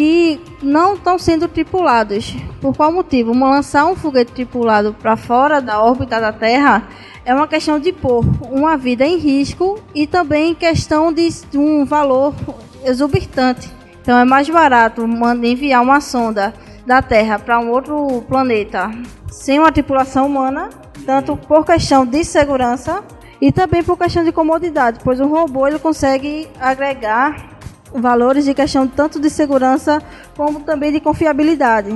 que 0.00 0.40
não 0.62 0.94
estão 0.94 1.18
sendo 1.18 1.46
tripulados. 1.46 2.34
Por 2.58 2.74
qual 2.74 2.90
motivo? 2.90 3.34
Lançar 3.34 3.84
um 3.84 3.94
foguete 3.94 4.32
tripulado 4.32 4.94
para 4.94 5.14
fora 5.14 5.60
da 5.60 5.82
órbita 5.82 6.18
da 6.18 6.32
Terra 6.32 6.88
é 7.22 7.34
uma 7.34 7.46
questão 7.46 7.78
de 7.78 7.92
pôr 7.92 8.24
uma 8.50 8.78
vida 8.78 9.04
em 9.04 9.18
risco 9.18 9.78
e 9.94 10.06
também 10.06 10.54
questão 10.54 11.12
de 11.12 11.28
um 11.54 11.84
valor 11.84 12.34
exorbitante. 12.82 13.70
Então 14.00 14.16
é 14.16 14.24
mais 14.24 14.48
barato 14.48 15.06
enviar 15.42 15.82
uma 15.82 16.00
sonda 16.00 16.54
da 16.86 17.02
Terra 17.02 17.38
para 17.38 17.60
um 17.60 17.68
outro 17.68 18.24
planeta 18.26 18.90
sem 19.30 19.58
uma 19.58 19.70
tripulação 19.70 20.26
humana, 20.26 20.70
tanto 21.04 21.36
por 21.36 21.62
questão 21.66 22.06
de 22.06 22.24
segurança 22.24 23.04
e 23.38 23.52
também 23.52 23.84
por 23.84 23.98
questão 23.98 24.24
de 24.24 24.32
comodidade, 24.32 25.00
pois 25.04 25.20
o 25.20 25.26
robô 25.26 25.68
ele 25.68 25.78
consegue 25.78 26.48
agregar 26.58 27.49
valores 27.94 28.44
de 28.44 28.54
questão 28.54 28.86
tanto 28.86 29.20
de 29.20 29.28
segurança 29.28 30.02
como 30.36 30.60
também 30.60 30.92
de 30.92 31.00
confiabilidade, 31.00 31.90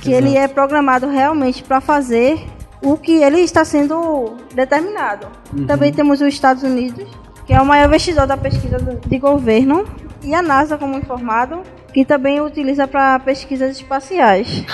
que 0.00 0.12
ele 0.12 0.36
é 0.36 0.46
programado 0.46 1.08
realmente 1.08 1.62
para 1.62 1.80
fazer 1.80 2.40
o 2.82 2.96
que 2.96 3.22
ele 3.22 3.40
está 3.40 3.64
sendo 3.64 4.36
determinado. 4.54 5.26
Também 5.66 5.92
temos 5.92 6.20
os 6.20 6.28
Estados 6.28 6.62
Unidos, 6.62 7.06
que 7.46 7.52
é 7.52 7.60
o 7.60 7.66
maior 7.66 7.86
investidor 7.86 8.26
da 8.26 8.36
pesquisa 8.36 8.78
de 8.78 9.18
governo, 9.18 9.84
e 10.22 10.34
a 10.34 10.42
NASA, 10.42 10.76
como 10.76 10.96
informado, 10.96 11.62
que 11.92 12.04
também 12.04 12.40
utiliza 12.40 12.86
para 12.86 13.18
pesquisas 13.18 13.76
espaciais. 13.76 14.64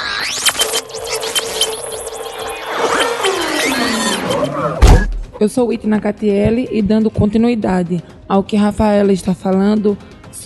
Eu 5.38 5.48
sou 5.48 5.72
Itna 5.72 6.00
Catiele 6.00 6.68
e 6.72 6.80
dando 6.80 7.10
continuidade 7.10 8.02
ao 8.28 8.42
que 8.42 8.56
Rafaela 8.56 9.12
está 9.12 9.34
falando 9.34 9.96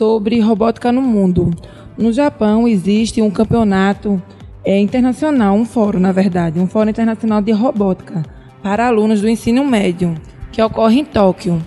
sobre 0.01 0.41
robótica 0.41 0.91
no 0.91 1.03
mundo. 1.03 1.51
No 1.99 2.11
Japão 2.11 2.67
existe 2.67 3.21
um 3.21 3.31
campeonato 3.31 4.21
é, 4.65 4.81
internacional, 4.81 5.55
um 5.55 5.67
fórum, 5.67 5.99
na 5.99 6.11
verdade, 6.11 6.59
um 6.59 6.67
fórum 6.67 6.89
internacional 6.89 7.43
de 7.43 7.53
robótica 7.53 8.25
para 8.63 8.87
alunos 8.87 9.21
do 9.21 9.29
ensino 9.29 9.63
médio, 9.63 10.15
que 10.51 10.63
ocorre 10.63 11.01
em 11.01 11.05
Tóquio. 11.05 11.61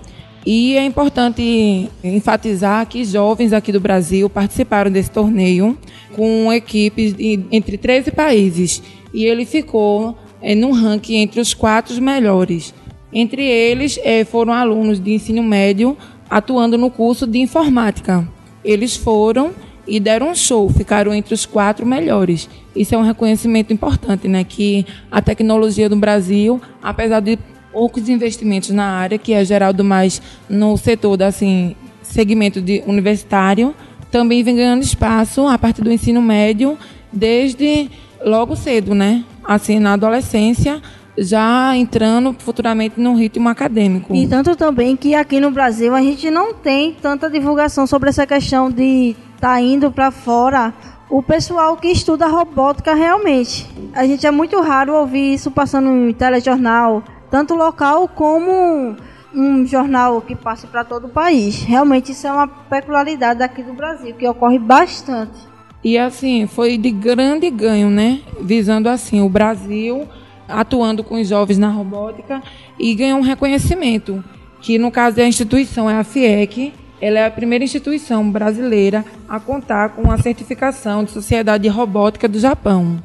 E 0.44 0.76
é 0.76 0.84
importante 0.84 1.88
enfatizar 2.02 2.84
que 2.88 3.04
jovens 3.04 3.52
aqui 3.52 3.70
do 3.70 3.78
Brasil 3.78 4.28
participaram 4.28 4.90
desse 4.90 5.12
torneio 5.12 5.78
com 6.16 6.52
equipes 6.52 7.14
de, 7.14 7.38
entre 7.52 7.78
13 7.78 8.10
países. 8.10 8.82
E 9.14 9.26
ele 9.26 9.46
ficou 9.46 10.18
é, 10.42 10.56
num 10.56 10.72
ranking 10.72 11.18
entre 11.18 11.40
os 11.40 11.54
quatro 11.54 12.02
melhores. 12.02 12.74
Entre 13.12 13.44
eles 13.44 13.96
eh, 14.02 14.24
foram 14.24 14.52
alunos 14.52 14.98
de 14.98 15.12
ensino 15.12 15.40
médio 15.40 15.96
atuando 16.34 16.76
no 16.76 16.90
curso 16.90 17.28
de 17.28 17.38
informática. 17.38 18.26
Eles 18.64 18.96
foram 18.96 19.52
e 19.86 20.00
deram 20.00 20.30
um 20.30 20.34
show, 20.34 20.68
ficaram 20.68 21.14
entre 21.14 21.32
os 21.32 21.46
quatro 21.46 21.86
melhores. 21.86 22.50
Isso 22.74 22.92
é 22.92 22.98
um 22.98 23.02
reconhecimento 23.02 23.72
importante, 23.72 24.26
né? 24.26 24.42
Que 24.42 24.84
a 25.12 25.22
tecnologia 25.22 25.88
do 25.88 25.94
Brasil, 25.94 26.60
apesar 26.82 27.20
de 27.20 27.38
poucos 27.72 28.08
investimentos 28.08 28.70
na 28.70 28.84
área, 28.84 29.16
que 29.16 29.32
é 29.32 29.44
gerado 29.44 29.84
mais 29.84 30.20
no 30.48 30.76
setor 30.76 31.16
da 31.16 31.28
assim 31.28 31.76
segmento 32.02 32.60
de 32.60 32.82
universitário, 32.84 33.72
também 34.10 34.42
vem 34.42 34.56
ganhando 34.56 34.82
espaço 34.82 35.46
a 35.46 35.56
partir 35.56 35.82
do 35.82 35.92
ensino 35.92 36.20
médio 36.20 36.76
desde 37.12 37.88
logo 38.24 38.56
cedo, 38.56 38.92
né? 38.92 39.22
Assim 39.44 39.78
na 39.78 39.92
adolescência, 39.92 40.82
já 41.16 41.76
entrando 41.76 42.34
futuramente 42.38 43.00
no 43.00 43.14
ritmo 43.14 43.48
acadêmico. 43.48 44.14
E 44.14 44.26
tanto 44.26 44.56
também 44.56 44.96
que 44.96 45.14
aqui 45.14 45.40
no 45.40 45.50
Brasil 45.50 45.94
a 45.94 46.02
gente 46.02 46.30
não 46.30 46.52
tem 46.52 46.92
tanta 46.92 47.30
divulgação 47.30 47.86
sobre 47.86 48.08
essa 48.08 48.26
questão 48.26 48.70
de 48.70 49.14
estar 49.34 49.60
indo 49.60 49.90
para 49.90 50.10
fora 50.10 50.74
o 51.08 51.22
pessoal 51.22 51.76
que 51.76 51.88
estuda 51.88 52.26
robótica 52.26 52.94
realmente. 52.94 53.68
A 53.92 54.06
gente 54.06 54.26
é 54.26 54.30
muito 54.30 54.60
raro 54.60 54.94
ouvir 54.94 55.34
isso 55.34 55.50
passando 55.50 55.88
em 55.88 56.12
telejornal, 56.12 57.04
tanto 57.30 57.54
local 57.54 58.08
como 58.08 58.96
um 59.34 59.66
jornal 59.66 60.20
que 60.20 60.34
passa 60.34 60.66
para 60.66 60.84
todo 60.84 61.06
o 61.06 61.10
país. 61.10 61.62
Realmente 61.62 62.12
isso 62.12 62.26
é 62.26 62.32
uma 62.32 62.48
peculiaridade 62.48 63.40
daqui 63.40 63.62
do 63.62 63.74
Brasil, 63.74 64.14
que 64.14 64.26
ocorre 64.26 64.58
bastante. 64.58 65.54
E 65.82 65.98
assim, 65.98 66.46
foi 66.46 66.78
de 66.78 66.90
grande 66.90 67.50
ganho, 67.50 67.90
né? 67.90 68.22
Visando 68.40 68.88
assim 68.88 69.20
o 69.20 69.28
Brasil 69.28 70.08
atuando 70.48 71.02
com 71.02 71.20
os 71.20 71.28
jovens 71.28 71.58
na 71.58 71.68
robótica 71.68 72.42
e 72.78 72.94
ganhou 72.94 73.18
um 73.18 73.22
reconhecimento, 73.22 74.22
que 74.60 74.78
no 74.78 74.90
caso 74.90 75.16
da 75.16 75.26
instituição 75.26 75.88
é 75.88 75.94
a 75.94 76.04
FIEC, 76.04 76.72
ela 77.00 77.18
é 77.18 77.26
a 77.26 77.30
primeira 77.30 77.64
instituição 77.64 78.30
brasileira 78.30 79.04
a 79.28 79.38
contar 79.38 79.90
com 79.90 80.10
a 80.10 80.18
certificação 80.18 81.04
de 81.04 81.10
Sociedade 81.10 81.64
de 81.64 81.68
Robótica 81.68 82.26
do 82.26 82.38
Japão. 82.38 83.02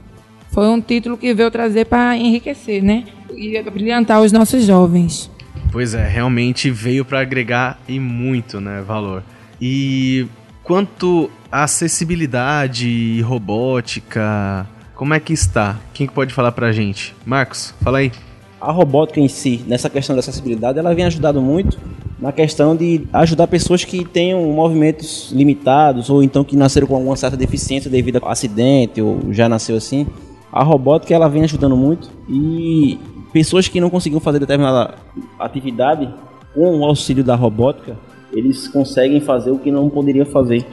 Foi 0.52 0.68
um 0.68 0.80
título 0.80 1.18
que 1.18 1.34
veio 1.34 1.52
trazer 1.52 1.86
para 1.86 2.16
enriquecer, 2.18 2.84
né? 2.84 3.06
E 3.36 3.62
brilhantar 3.70 4.22
os 4.22 4.32
nossos 4.32 4.64
jovens. 4.66 5.30
Pois 5.72 5.94
é, 5.94 6.08
realmente 6.08 6.72
veio 6.72 7.06
para 7.06 7.20
agregar 7.20 7.80
e 7.88 8.00
muito, 8.00 8.60
né, 8.60 8.82
valor. 8.82 9.24
E 9.62 10.28
quanto 10.64 11.30
à 11.52 11.64
acessibilidade 11.64 12.88
e 12.88 13.22
robótica, 13.22 14.66
como 15.00 15.14
é 15.14 15.20
que 15.22 15.32
está? 15.32 15.80
Quem 15.94 16.06
que 16.06 16.14
pode 16.14 16.34
falar 16.34 16.52
pra 16.52 16.74
gente? 16.74 17.16
Marcos, 17.26 17.74
fala 17.82 18.00
aí. 18.00 18.12
A 18.60 18.70
robótica 18.70 19.22
em 19.22 19.30
si, 19.30 19.64
nessa 19.66 19.90
questão 19.90 20.14
da 20.14 20.20
acessibilidade, 20.20 20.78
ela 20.78 20.94
vem 20.94 21.06
ajudando 21.06 21.42
muito 21.42 21.80
na 22.20 22.34
questão 22.34 22.76
de 22.76 23.08
ajudar 23.14 23.48
pessoas 23.48 23.86
que 23.86 24.04
tenham 24.04 24.44
movimentos 24.52 25.32
limitados 25.32 26.10
ou 26.10 26.22
então 26.22 26.44
que 26.44 26.58
nasceram 26.58 26.86
com 26.86 26.96
alguma 26.98 27.16
certa 27.16 27.38
deficiência 27.38 27.90
devido 27.90 28.20
a 28.22 28.30
acidente 28.30 29.02
ou 29.02 29.32
já 29.32 29.48
nasceu 29.48 29.78
assim. 29.78 30.06
A 30.52 30.64
robótica 30.64 31.16
ela 31.16 31.30
vem 31.30 31.46
ajudando 31.46 31.78
muito 31.78 32.10
e 32.28 33.00
pessoas 33.32 33.70
que 33.70 33.80
não 33.80 33.90
conseguiam 33.90 34.20
fazer 34.20 34.40
determinada 34.40 34.96
atividade 35.40 36.14
com 36.54 36.78
o 36.78 36.84
auxílio 36.84 37.24
da 37.24 37.36
robótica, 37.36 37.98
eles 38.34 38.68
conseguem 38.68 39.22
fazer 39.22 39.52
o 39.52 39.60
que 39.60 39.72
não 39.72 39.90
poderiam 39.90 40.26
fazer 40.26 40.66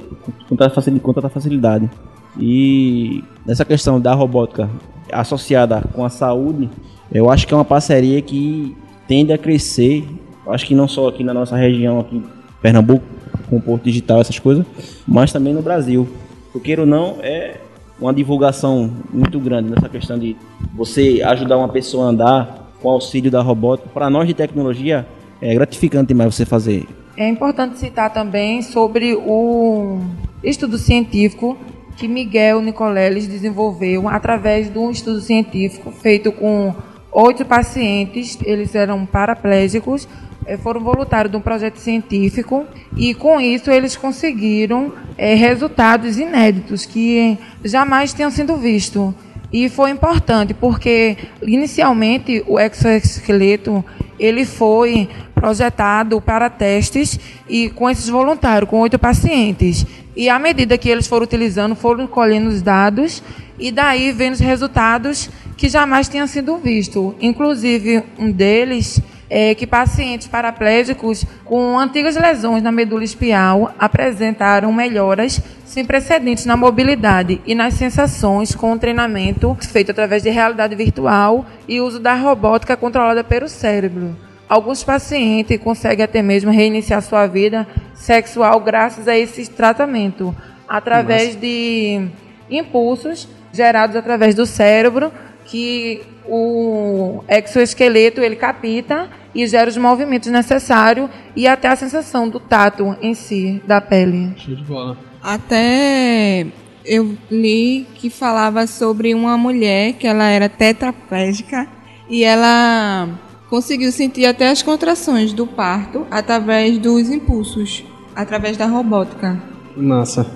com 0.49 0.57
tanta 0.57 1.29
facilidade. 1.29 1.89
E 2.39 3.23
nessa 3.45 3.65
questão 3.65 4.01
da 4.01 4.15
robótica 4.15 4.69
associada 5.13 5.83
com 5.93 6.05
a 6.05 6.09
saúde, 6.09 6.69
eu 7.13 7.31
acho 7.31 7.47
que 7.47 7.55
é 7.55 7.57
uma 7.57 7.65
parceria 7.65 8.21
que 8.21 8.77
tende 9.07 9.33
a 9.33 9.39
crescer. 9.39 10.07
Eu 10.45 10.53
acho 10.53 10.67
que 10.67 10.75
não 10.75 10.89
só 10.89 11.09
aqui 11.09 11.25
na 11.25 11.33
nossa 11.33 11.57
região, 11.57 12.01
aqui 12.01 12.17
em 12.17 12.25
Pernambuco, 12.61 13.05
com 13.49 13.57
o 13.57 13.63
Porto 13.63 13.85
Digital, 13.85 14.21
essas 14.21 14.39
coisas, 14.39 14.65
mas 15.07 15.33
também 15.33 15.55
no 15.55 15.63
Brasil. 15.63 16.09
Porque 16.53 16.79
ou 16.79 16.87
não, 16.87 17.17
é 17.21 17.61
uma 18.01 18.13
divulgação 18.13 18.91
muito 19.13 19.39
grande 19.39 19.71
nessa 19.71 19.89
questão 19.89 20.19
de 20.19 20.37
você 20.75 21.23
ajudar 21.25 21.57
uma 21.57 21.69
pessoa 21.69 22.07
a 22.07 22.09
andar 22.09 22.73
com 22.81 22.91
auxílio 22.91 23.31
da 23.31 23.41
robótica. 23.41 23.89
Para 23.89 24.11
nós 24.11 24.27
de 24.27 24.35
tecnologia, 24.35 25.07
é 25.41 25.55
gratificante 25.55 26.09
demais 26.09 26.35
você 26.35 26.45
fazer. 26.45 26.87
É 27.17 27.29
importante 27.29 27.79
citar 27.79 28.13
também 28.13 28.61
sobre 28.63 29.15
o 29.15 30.01
estudo 30.43 30.77
científico 30.77 31.57
que 31.97 32.07
Miguel 32.07 32.61
Nicoleles 32.61 33.27
desenvolveu 33.27 34.09
através 34.09 34.71
de 34.71 34.79
um 34.79 34.91
estudo 34.91 35.21
científico 35.21 35.91
feito 35.91 36.31
com 36.31 36.75
oito 37.11 37.45
pacientes, 37.45 38.39
eles 38.45 38.75
eram 38.75 39.07
paraplégicos, 39.07 40.07
eh, 40.47 40.59
foram 40.59 40.83
voluntários 40.83 41.31
de 41.31 41.37
um 41.39 41.41
projeto 41.41 41.79
científico 41.79 42.67
e 42.95 43.15
com 43.15 43.41
isso 43.41 43.71
eles 43.71 43.97
conseguiram 43.97 44.93
é, 45.17 45.35
resultados 45.35 46.19
inéditos 46.19 46.85
que 46.85 47.39
jamais 47.65 48.13
tinham 48.13 48.31
sido 48.31 48.57
vistos. 48.57 49.15
E 49.53 49.69
foi 49.69 49.91
importante 49.91 50.53
porque 50.53 51.17
inicialmente 51.41 52.45
o 52.47 52.61
exoesqueleto 52.61 53.83
ele 54.19 54.45
foi 54.45 55.09
projetado 55.37 56.21
para 56.21 56.49
testes 56.49 57.21
e 57.49 57.69
com 57.71 57.89
esses 57.89 58.09
voluntários, 58.09 58.69
com 58.69 58.81
oito 58.81 58.99
pacientes. 58.99 59.87
E 60.17 60.31
à 60.31 60.39
medida 60.39 60.79
que 60.79 60.89
eles 60.89 61.07
foram 61.07 61.25
utilizando, 61.25 61.77
foram 61.77 62.07
colhendo 62.07 62.49
os 62.49 62.63
dados 62.63 63.23
e 63.59 63.71
daí 63.71 64.13
vendo 64.13 64.33
os 64.33 64.41
resultados 64.41 65.31
que 65.57 65.69
jamais 65.69 66.09
tinham 66.09 66.27
sido 66.27 66.57
vistos. 66.57 67.15
Inclusive, 67.21 68.03
um 68.19 68.33
deles 68.33 69.01
é 69.29 69.55
que 69.55 69.67
pacientes 69.67 70.27
paraplégicos 70.27 71.25
com 71.45 71.79
antigas 71.79 72.17
lesões 72.17 72.63
na 72.63 72.73
medula 72.73 73.05
espial 73.05 73.75
apresentaram 73.79 74.73
melhoras 74.73 75.41
sem 75.65 75.85
precedentes 75.85 76.47
na 76.47 76.57
mobilidade 76.57 77.43
e 77.45 77.55
nas 77.55 77.75
sensações 77.75 78.55
com 78.55 78.73
o 78.73 78.79
treinamento 78.79 79.57
feito 79.61 79.91
através 79.91 80.23
de 80.23 80.31
realidade 80.31 80.75
virtual 80.75 81.45
e 81.69 81.81
uso 81.81 81.99
da 81.99 82.15
robótica 82.15 82.77
controlada 82.77 83.23
pelo 83.23 83.49
cérebro. 83.49 84.26
Alguns 84.49 84.85
pacientes 84.85 85.59
conseguem 85.59 86.05
até 86.05 86.23
mesmo 86.23 86.51
reiniciar 86.51 87.03
sua 87.03 87.27
vida 87.27 87.67
sexual 87.95 88.61
graças 88.61 89.09
a 89.09 89.17
esse 89.17 89.51
tratamento, 89.51 90.35
através 90.69 91.29
Nossa. 91.29 91.41
de 91.41 92.09
impulsos 92.49 93.29
gerados 93.53 93.97
através 93.97 94.35
do 94.35 94.47
cérebro 94.47 95.11
que 95.45 96.03
o 96.29 97.25
exoesqueleto 97.29 98.21
ele 98.21 98.37
capta 98.37 99.09
e 99.35 99.47
gera 99.47 99.69
os 99.69 99.77
movimentos 99.77 100.31
necessários 100.31 101.11
e 101.35 101.47
até 101.47 101.69
a 101.69 101.77
sensação 101.77 102.29
do 102.29 102.41
tato 102.41 102.97
em 103.01 103.15
si 103.15 103.63
da 103.67 103.81
pele. 103.81 104.33
Show 104.37 104.55
de 104.55 104.65
bola. 104.65 104.97
Até 105.23 106.47
eu 106.85 107.17
li 107.31 107.87
que 107.95 108.09
falava 108.09 108.67
sobre 108.67 109.15
uma 109.15 109.37
mulher 109.37 109.95
que 109.95 110.07
ela 110.07 110.29
era 110.29 110.49
tetraplégica 110.49 111.67
e 112.09 112.23
ela 112.25 113.09
conseguiu 113.49 113.93
sentir 113.93 114.27
até 114.27 114.49
as 114.49 114.63
contrações 114.63 115.33
do 115.33 115.47
parto 115.47 116.07
através 116.11 116.79
dos 116.79 117.09
impulsos, 117.09 117.85
através 118.15 118.57
da 118.57 118.67
robótica. 118.67 119.41
Massa. 119.77 120.27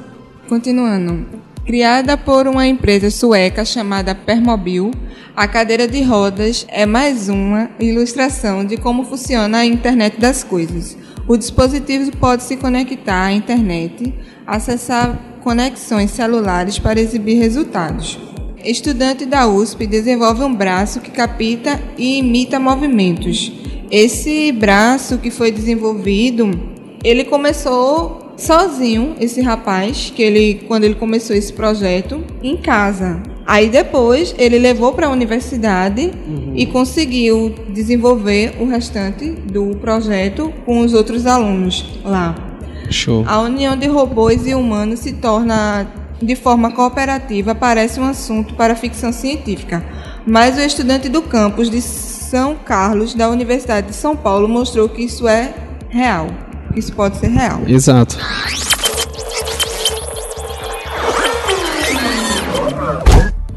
Continuando. 0.49 1.27
Criada 1.65 2.17
por 2.17 2.49
uma 2.49 2.67
empresa 2.67 3.11
sueca 3.11 3.65
chamada 3.65 4.15
Permobil, 4.15 4.91
a 5.37 5.47
cadeira 5.47 5.87
de 5.87 6.03
rodas 6.03 6.67
é 6.69 6.85
mais 6.85 7.29
uma 7.29 7.71
ilustração 7.79 8.65
de 8.65 8.77
como 8.77 9.05
funciona 9.05 9.59
a 9.59 9.67
internet 9.67 10.19
das 10.19 10.43
coisas. 10.43 10.97
O 11.29 11.37
dispositivo 11.37 12.11
pode 12.17 12.43
se 12.43 12.57
conectar 12.57 13.27
à 13.27 13.33
internet, 13.33 14.13
acessar 14.47 15.17
conexões 15.43 16.11
celulares 16.11 16.79
para 16.79 17.01
exibir 17.01 17.39
resultados. 17.39 18.19
Estudante 18.65 19.25
da 19.25 19.47
USP 19.47 19.87
desenvolve 19.87 20.43
um 20.43 20.55
braço 20.55 21.01
que 21.01 21.11
capta 21.11 21.81
e 21.97 22.19
imita 22.19 22.61
movimentos. 22.61 23.53
Esse 23.91 24.53
braço 24.53 25.19
que 25.19 25.31
foi 25.31 25.51
desenvolvido, 25.51 26.51
ele 27.03 27.25
começou 27.25 28.35
sozinho, 28.37 29.15
esse 29.21 29.41
rapaz, 29.41 30.13
que 30.15 30.23
ele 30.23 30.63
quando 30.67 30.85
ele 30.85 30.95
começou 30.95 31.35
esse 31.35 31.53
projeto 31.53 32.23
em 32.43 32.57
casa. 32.57 33.23
Aí 33.47 33.69
depois 33.69 34.35
ele 34.39 34.59
levou 34.59 34.93
para 34.93 35.09
a 35.09 35.11
universidade 35.11 36.13
uhum. 36.27 36.53
e 36.55 36.67
conseguiu 36.67 37.55
desenvolver 37.71 38.55
o 38.61 38.67
restante 38.67 39.31
do 39.31 39.77
projeto 39.77 40.53
com 40.65 40.81
os 40.81 40.95
outros 40.95 41.27
alunos 41.27 41.85
lá. 42.05 42.35
Show. 42.91 43.25
A 43.27 43.41
união 43.41 43.77
de 43.77 43.87
robôs 43.87 44.47
e 44.47 44.55
humanos 44.55 45.01
se 45.01 45.13
torna 45.15 45.87
de 46.23 46.37
forma 46.37 46.71
cooperativa 46.71 47.55
parece 47.55 47.99
um 47.99 48.05
assunto 48.05 48.55
para 48.55 48.77
ficção 48.77 49.13
científica, 49.13 49.85
mas 50.27 50.57
o 50.57 50.61
estudante 50.61 51.09
do 51.09 51.23
campus 51.23 51.71
de 51.71 51.81
São 51.81 52.55
Carlos 52.55 53.15
da 53.15 53.29
Universidade 53.29 53.89
de 53.89 53.95
São 53.95 54.15
Paulo 54.15 54.47
mostrou 54.47 54.89
que 54.89 55.03
isso 55.03 55.27
é 55.27 55.55
real, 55.89 56.29
que 56.73 56.79
isso 56.79 56.93
pode 56.93 57.17
ser 57.17 57.29
real. 57.29 57.61
Exato. 57.67 58.19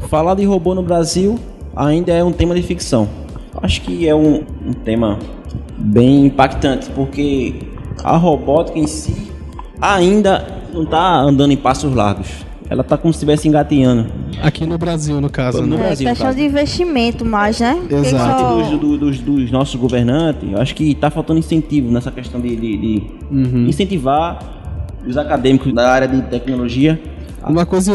Falar 0.08 0.34
de 0.34 0.44
robô 0.44 0.74
no 0.74 0.82
Brasil 0.82 1.38
ainda 1.76 2.12
é 2.12 2.24
um 2.24 2.32
tema 2.32 2.54
de 2.54 2.62
ficção. 2.62 3.08
Acho 3.62 3.82
que 3.82 4.08
é 4.08 4.14
um, 4.14 4.44
um 4.66 4.72
tema 4.72 5.18
bem 5.76 6.26
impactante, 6.26 6.88
porque 6.90 7.54
a 8.02 8.16
robótica 8.16 8.78
em 8.78 8.86
si 8.86 9.32
ainda 9.80 10.62
não 10.72 10.84
está 10.84 11.16
andando 11.16 11.52
em 11.52 11.56
passos 11.56 11.94
largos 11.94 12.44
ela 12.74 12.82
tá 12.82 12.98
como 12.98 13.12
se 13.12 13.18
estivesse 13.18 13.48
engatinhando. 13.48 14.06
Aqui 14.42 14.66
no 14.66 14.76
Brasil, 14.76 15.20
no 15.20 15.30
caso, 15.30 15.62
no 15.62 15.76
né? 15.76 15.84
Brasil, 15.84 16.08
é 16.08 16.10
questão 16.10 16.34
de 16.34 16.44
investimento 16.44 17.24
mais, 17.24 17.60
né? 17.60 17.80
Exato. 17.88 18.40
Só... 18.40 18.56
Dos, 18.56 18.80
do, 18.80 18.98
dos, 18.98 19.18
dos, 19.20 19.50
nossos 19.50 19.76
governantes, 19.76 20.50
eu 20.50 20.60
acho 20.60 20.74
que 20.74 20.94
tá 20.94 21.08
faltando 21.08 21.38
incentivo 21.38 21.90
nessa 21.90 22.10
questão 22.10 22.40
de, 22.40 22.54
de, 22.56 22.76
de 22.76 23.02
uhum. 23.30 23.66
incentivar 23.68 24.40
os 25.06 25.16
acadêmicos 25.16 25.72
da 25.72 25.88
área 25.88 26.08
de 26.08 26.20
tecnologia. 26.22 27.00
Uma 27.46 27.64
coisa 27.64 27.92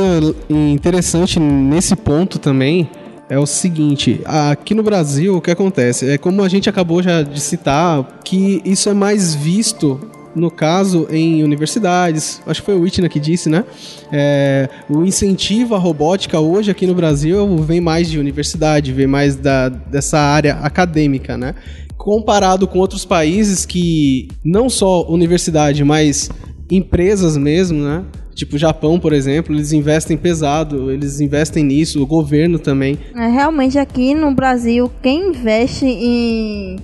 interessante 0.49 1.39
nesse 1.39 1.95
ponto 1.95 2.39
também 2.39 2.89
é 3.27 3.37
o 3.37 3.45
seguinte, 3.45 4.21
aqui 4.25 4.73
no 4.73 4.81
Brasil 4.81 5.35
o 5.35 5.41
que 5.41 5.51
acontece? 5.51 6.09
É 6.09 6.17
como 6.17 6.41
a 6.43 6.49
gente 6.49 6.69
acabou 6.69 7.01
já 7.01 7.21
de 7.21 7.39
citar, 7.39 8.19
que 8.23 8.61
isso 8.63 8.89
é 8.89 8.93
mais 8.93 9.35
visto 9.35 9.99
no 10.35 10.51
caso, 10.51 11.07
em 11.09 11.43
universidades, 11.43 12.41
acho 12.45 12.61
que 12.61 12.65
foi 12.65 12.75
o 12.75 12.81
Whitney 12.81 13.09
que 13.09 13.19
disse, 13.19 13.49
né? 13.49 13.65
É, 14.11 14.69
o 14.89 15.03
incentivo 15.03 15.75
à 15.75 15.77
robótica 15.77 16.39
hoje 16.39 16.69
aqui 16.71 16.85
no 16.85 16.93
Brasil 16.93 17.57
vem 17.57 17.81
mais 17.81 18.09
de 18.09 18.19
universidade, 18.19 18.93
vem 18.93 19.07
mais 19.07 19.35
da, 19.35 19.69
dessa 19.69 20.19
área 20.19 20.55
acadêmica, 20.61 21.37
né? 21.37 21.55
Comparado 21.97 22.67
com 22.67 22.79
outros 22.79 23.05
países 23.05 23.65
que 23.65 24.27
não 24.43 24.69
só 24.69 25.05
universidade, 25.09 25.83
mas 25.83 26.29
empresas 26.71 27.35
mesmo, 27.35 27.83
né? 27.83 28.03
Tipo 28.33 28.57
Japão, 28.57 28.97
por 28.99 29.11
exemplo, 29.11 29.53
eles 29.53 29.73
investem 29.73 30.15
pesado, 30.15 30.89
eles 30.91 31.19
investem 31.19 31.61
nisso, 31.61 32.01
o 32.01 32.05
governo 32.05 32.57
também. 32.57 32.97
É, 33.13 33.27
realmente 33.27 33.77
aqui 33.77 34.15
no 34.15 34.33
Brasil, 34.33 34.89
quem 35.01 35.31
investe 35.31 35.85
em 35.85 36.77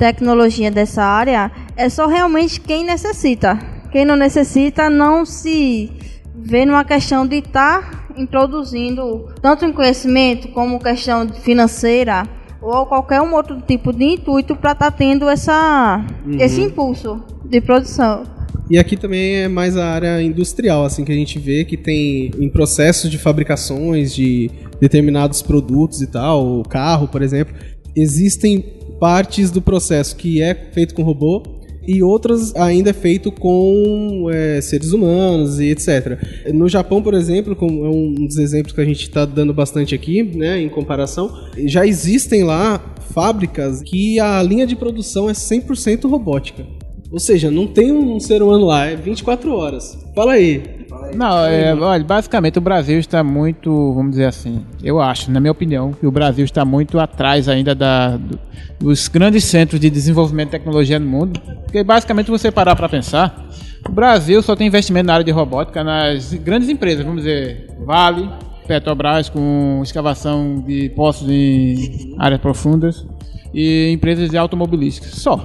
tecnologia 0.00 0.70
dessa 0.70 1.04
área 1.04 1.52
é 1.76 1.90
só 1.90 2.06
realmente 2.06 2.58
quem 2.58 2.82
necessita. 2.84 3.58
Quem 3.92 4.06
não 4.06 4.16
necessita 4.16 4.88
não 4.88 5.26
se 5.26 5.92
vê 6.34 6.64
numa 6.64 6.84
questão 6.84 7.26
de 7.26 7.36
estar 7.36 7.82
tá 7.82 8.14
introduzindo 8.16 9.28
tanto 9.42 9.66
em 9.66 9.72
conhecimento 9.72 10.48
como 10.48 10.80
questão 10.80 11.28
financeira 11.28 12.26
ou 12.62 12.86
qualquer 12.86 13.20
um 13.20 13.34
outro 13.34 13.60
tipo 13.60 13.92
de 13.92 14.04
intuito 14.04 14.56
para 14.56 14.72
estar 14.72 14.90
tá 14.90 14.96
tendo 14.96 15.28
essa, 15.28 16.02
uhum. 16.24 16.38
esse 16.40 16.62
impulso 16.62 17.22
de 17.44 17.60
produção. 17.60 18.22
E 18.70 18.78
aqui 18.78 18.96
também 18.96 19.42
é 19.42 19.48
mais 19.48 19.76
a 19.76 19.84
área 19.84 20.22
industrial, 20.22 20.84
assim, 20.84 21.04
que 21.04 21.12
a 21.12 21.14
gente 21.14 21.38
vê 21.38 21.64
que 21.64 21.76
tem 21.76 22.30
em 22.38 22.48
processos 22.48 23.10
de 23.10 23.18
fabricações 23.18 24.14
de 24.14 24.50
determinados 24.80 25.42
produtos 25.42 26.00
e 26.00 26.06
tal, 26.06 26.60
o 26.60 26.62
carro, 26.62 27.08
por 27.08 27.20
exemplo, 27.20 27.54
existem 27.94 28.79
partes 29.00 29.50
do 29.50 29.62
processo 29.62 30.14
que 30.14 30.40
é 30.42 30.54
feito 30.54 30.94
com 30.94 31.02
robô 31.02 31.42
e 31.88 32.02
outras 32.02 32.54
ainda 32.54 32.90
é 32.90 32.92
feito 32.92 33.32
com 33.32 34.28
é, 34.30 34.60
seres 34.60 34.92
humanos 34.92 35.58
e 35.58 35.70
etc. 35.70 36.18
No 36.52 36.68
Japão, 36.68 37.02
por 37.02 37.14
exemplo, 37.14 37.56
como 37.56 37.84
é 37.84 37.88
um 37.88 38.14
dos 38.14 38.36
exemplos 38.36 38.74
que 38.74 38.80
a 38.80 38.84
gente 38.84 39.02
está 39.02 39.24
dando 39.24 39.54
bastante 39.54 39.94
aqui, 39.94 40.22
né, 40.22 40.60
em 40.60 40.68
comparação, 40.68 41.32
já 41.64 41.86
existem 41.86 42.44
lá 42.44 42.94
fábricas 43.12 43.82
que 43.82 44.20
a 44.20 44.40
linha 44.42 44.66
de 44.66 44.76
produção 44.76 45.28
é 45.28 45.32
100% 45.32 46.08
robótica. 46.08 46.64
Ou 47.10 47.18
seja, 47.18 47.50
não 47.50 47.66
tem 47.66 47.90
um 47.90 48.20
ser 48.20 48.40
humano 48.40 48.66
lá, 48.66 48.86
é 48.86 48.94
24 48.94 49.52
horas. 49.52 49.98
Fala 50.14 50.34
aí. 50.34 50.79
Não, 51.14 51.44
é, 51.44 51.74
olha, 51.74 52.04
basicamente 52.04 52.58
o 52.58 52.60
Brasil 52.60 52.98
está 52.98 53.22
muito, 53.22 53.92
vamos 53.94 54.12
dizer 54.12 54.26
assim, 54.26 54.64
eu 54.82 55.00
acho, 55.00 55.30
na 55.30 55.40
minha 55.40 55.52
opinião, 55.52 55.92
que 55.92 56.06
o 56.06 56.10
Brasil 56.10 56.44
está 56.44 56.64
muito 56.64 56.98
atrás 56.98 57.48
ainda 57.48 57.74
da, 57.74 58.16
do, 58.16 58.38
dos 58.78 59.08
grandes 59.08 59.44
centros 59.44 59.80
de 59.80 59.90
desenvolvimento 59.90 60.48
de 60.48 60.52
tecnologia 60.52 60.98
no 60.98 61.06
mundo. 61.06 61.40
Porque 61.64 61.82
basicamente 61.82 62.30
você 62.30 62.50
parar 62.50 62.76
para 62.76 62.88
pensar, 62.88 63.48
o 63.88 63.92
Brasil 63.92 64.42
só 64.42 64.54
tem 64.54 64.66
investimento 64.66 65.06
na 65.06 65.14
área 65.14 65.24
de 65.24 65.30
robótica 65.30 65.82
nas 65.82 66.32
grandes 66.34 66.68
empresas, 66.68 67.04
vamos 67.04 67.22
dizer, 67.22 67.68
Vale, 67.84 68.28
Petrobras 68.66 69.28
com 69.28 69.80
escavação 69.82 70.62
de 70.64 70.90
poços 70.90 71.28
em 71.28 72.14
áreas 72.18 72.40
profundas 72.40 73.04
e 73.52 73.90
empresas 73.92 74.30
de 74.30 74.36
automobilística. 74.36 75.08
Só. 75.08 75.44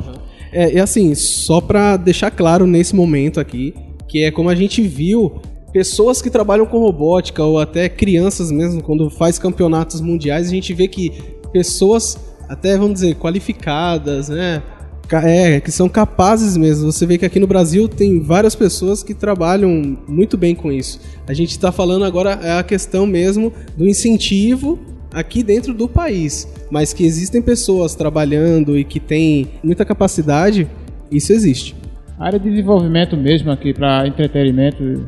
É, 0.51 0.77
é 0.77 0.79
assim, 0.79 1.15
só 1.15 1.59
para 1.59 1.97
deixar 1.97 2.29
claro 2.29 2.67
nesse 2.67 2.95
momento 2.95 3.39
aqui, 3.39 3.73
que 4.07 4.23
é 4.23 4.31
como 4.31 4.49
a 4.49 4.55
gente 4.55 4.81
viu 4.81 5.41
pessoas 5.75 6.21
que 6.21 6.29
trabalham 6.29 6.65
com 6.65 6.79
robótica 6.79 7.43
ou 7.43 7.59
até 7.59 7.89
crianças 7.89 8.49
mesmo, 8.49 8.81
quando 8.81 9.09
faz 9.09 9.37
campeonatos 9.37 9.99
mundiais, 9.99 10.47
a 10.47 10.49
gente 10.49 10.73
vê 10.73 10.87
que 10.87 11.11
pessoas 11.51 12.17
até, 12.47 12.77
vamos 12.77 12.93
dizer, 12.93 13.15
qualificadas, 13.15 14.29
né? 14.29 14.63
É, 15.11 15.59
que 15.59 15.69
são 15.73 15.89
capazes 15.89 16.55
mesmo. 16.55 16.89
Você 16.89 17.05
vê 17.05 17.17
que 17.17 17.25
aqui 17.25 17.41
no 17.41 17.45
Brasil 17.45 17.89
tem 17.89 18.21
várias 18.21 18.55
pessoas 18.55 19.03
que 19.03 19.13
trabalham 19.13 19.97
muito 20.07 20.37
bem 20.37 20.55
com 20.55 20.71
isso. 20.71 20.97
A 21.27 21.33
gente 21.33 21.51
está 21.51 21.73
falando 21.73 22.05
agora 22.05 22.39
é 22.41 22.57
a 22.57 22.63
questão 22.63 23.05
mesmo 23.05 23.51
do 23.75 23.85
incentivo 23.85 24.79
aqui 25.11 25.43
dentro 25.43 25.73
do 25.73 25.89
país, 25.89 26.47
mas 26.71 26.93
que 26.93 27.03
existem 27.03 27.41
pessoas 27.41 27.95
trabalhando 27.95 28.79
e 28.79 28.85
que 28.85 28.99
têm 29.01 29.49
muita 29.61 29.83
capacidade, 29.83 30.69
isso 31.11 31.33
existe. 31.33 31.75
A 32.17 32.27
área 32.27 32.39
de 32.39 32.49
desenvolvimento 32.49 33.17
mesmo 33.17 33.51
aqui 33.51 33.73
para 33.73 34.07
entretenimento, 34.07 35.05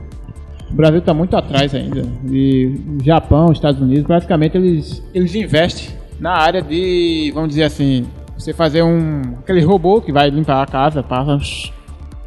o 0.70 0.74
Brasil 0.74 1.00
está 1.00 1.14
muito 1.14 1.36
atrás 1.36 1.74
ainda. 1.74 2.04
E 2.30 3.00
Japão, 3.04 3.52
Estados 3.52 3.82
Unidos, 3.82 4.06
praticamente 4.06 4.58
eles, 4.58 5.04
eles 5.14 5.34
investem 5.36 5.96
na 6.20 6.32
área 6.32 6.62
de, 6.62 7.32
vamos 7.34 7.50
dizer 7.50 7.64
assim, 7.64 8.06
você 8.38 8.54
fazer 8.54 8.84
um 8.84 9.22
aquele 9.40 9.64
robô 9.64 10.02
que 10.02 10.12
vai 10.12 10.30
limpar 10.30 10.62
a 10.62 10.66
casa, 10.66 11.02
passa 11.02 11.40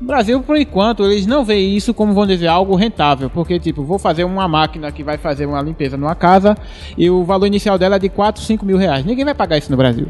Brasil, 0.00 0.40
por 0.40 0.56
enquanto, 0.56 1.04
eles 1.04 1.26
não 1.26 1.44
veem 1.44 1.76
isso 1.76 1.92
como, 1.92 2.14
vamos 2.14 2.28
dizer, 2.28 2.46
algo 2.46 2.74
rentável. 2.74 3.28
Porque, 3.28 3.60
tipo, 3.60 3.82
vou 3.84 3.98
fazer 3.98 4.24
uma 4.24 4.48
máquina 4.48 4.90
que 4.90 5.04
vai 5.04 5.18
fazer 5.18 5.44
uma 5.44 5.60
limpeza 5.60 5.96
numa 5.96 6.14
casa 6.14 6.56
e 6.96 7.10
o 7.10 7.22
valor 7.22 7.46
inicial 7.46 7.76
dela 7.76 7.96
é 7.96 7.98
de 7.98 8.08
4, 8.08 8.42
5 8.42 8.64
mil 8.64 8.78
reais. 8.78 9.04
Ninguém 9.04 9.26
vai 9.26 9.34
pagar 9.34 9.58
isso 9.58 9.70
no 9.70 9.76
Brasil. 9.76 10.08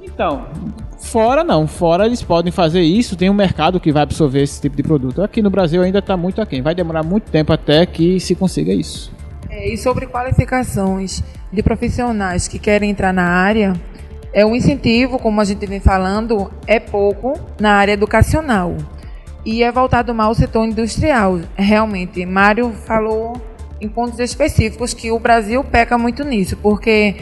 Então, 0.00 0.46
fora 1.02 1.44
não. 1.44 1.66
Fora 1.66 2.06
eles 2.06 2.22
podem 2.22 2.52
fazer 2.52 2.80
isso, 2.80 3.16
tem 3.16 3.28
um 3.28 3.34
mercado 3.34 3.80
que 3.80 3.92
vai 3.92 4.02
absorver 4.02 4.42
esse 4.42 4.60
tipo 4.60 4.76
de 4.76 4.82
produto. 4.82 5.22
Aqui 5.22 5.42
no 5.42 5.50
Brasil 5.50 5.82
ainda 5.82 5.98
está 5.98 6.16
muito 6.16 6.40
aquém. 6.40 6.62
Vai 6.62 6.74
demorar 6.74 7.02
muito 7.02 7.30
tempo 7.30 7.52
até 7.52 7.84
que 7.84 8.18
se 8.20 8.34
consiga 8.34 8.72
isso. 8.72 9.12
É, 9.50 9.68
e 9.68 9.76
sobre 9.76 10.06
qualificações 10.06 11.22
de 11.52 11.62
profissionais 11.62 12.48
que 12.48 12.58
querem 12.58 12.90
entrar 12.90 13.12
na 13.12 13.26
área, 13.26 13.74
é 14.32 14.46
um 14.46 14.56
incentivo, 14.56 15.18
como 15.18 15.40
a 15.40 15.44
gente 15.44 15.66
vem 15.66 15.80
falando, 15.80 16.50
é 16.66 16.80
pouco 16.80 17.38
na 17.60 17.74
área 17.74 17.92
educacional 17.92 18.74
e 19.44 19.62
é 19.62 19.70
voltado 19.70 20.14
mal 20.14 20.28
ao 20.28 20.34
setor 20.34 20.64
industrial. 20.64 21.40
Realmente, 21.54 22.24
Mário 22.24 22.72
falou 22.86 23.40
em 23.80 23.88
pontos 23.88 24.18
específicos 24.20 24.94
que 24.94 25.10
o 25.10 25.18
Brasil 25.18 25.62
peca 25.64 25.98
muito 25.98 26.24
nisso, 26.24 26.56
porque 26.56 27.16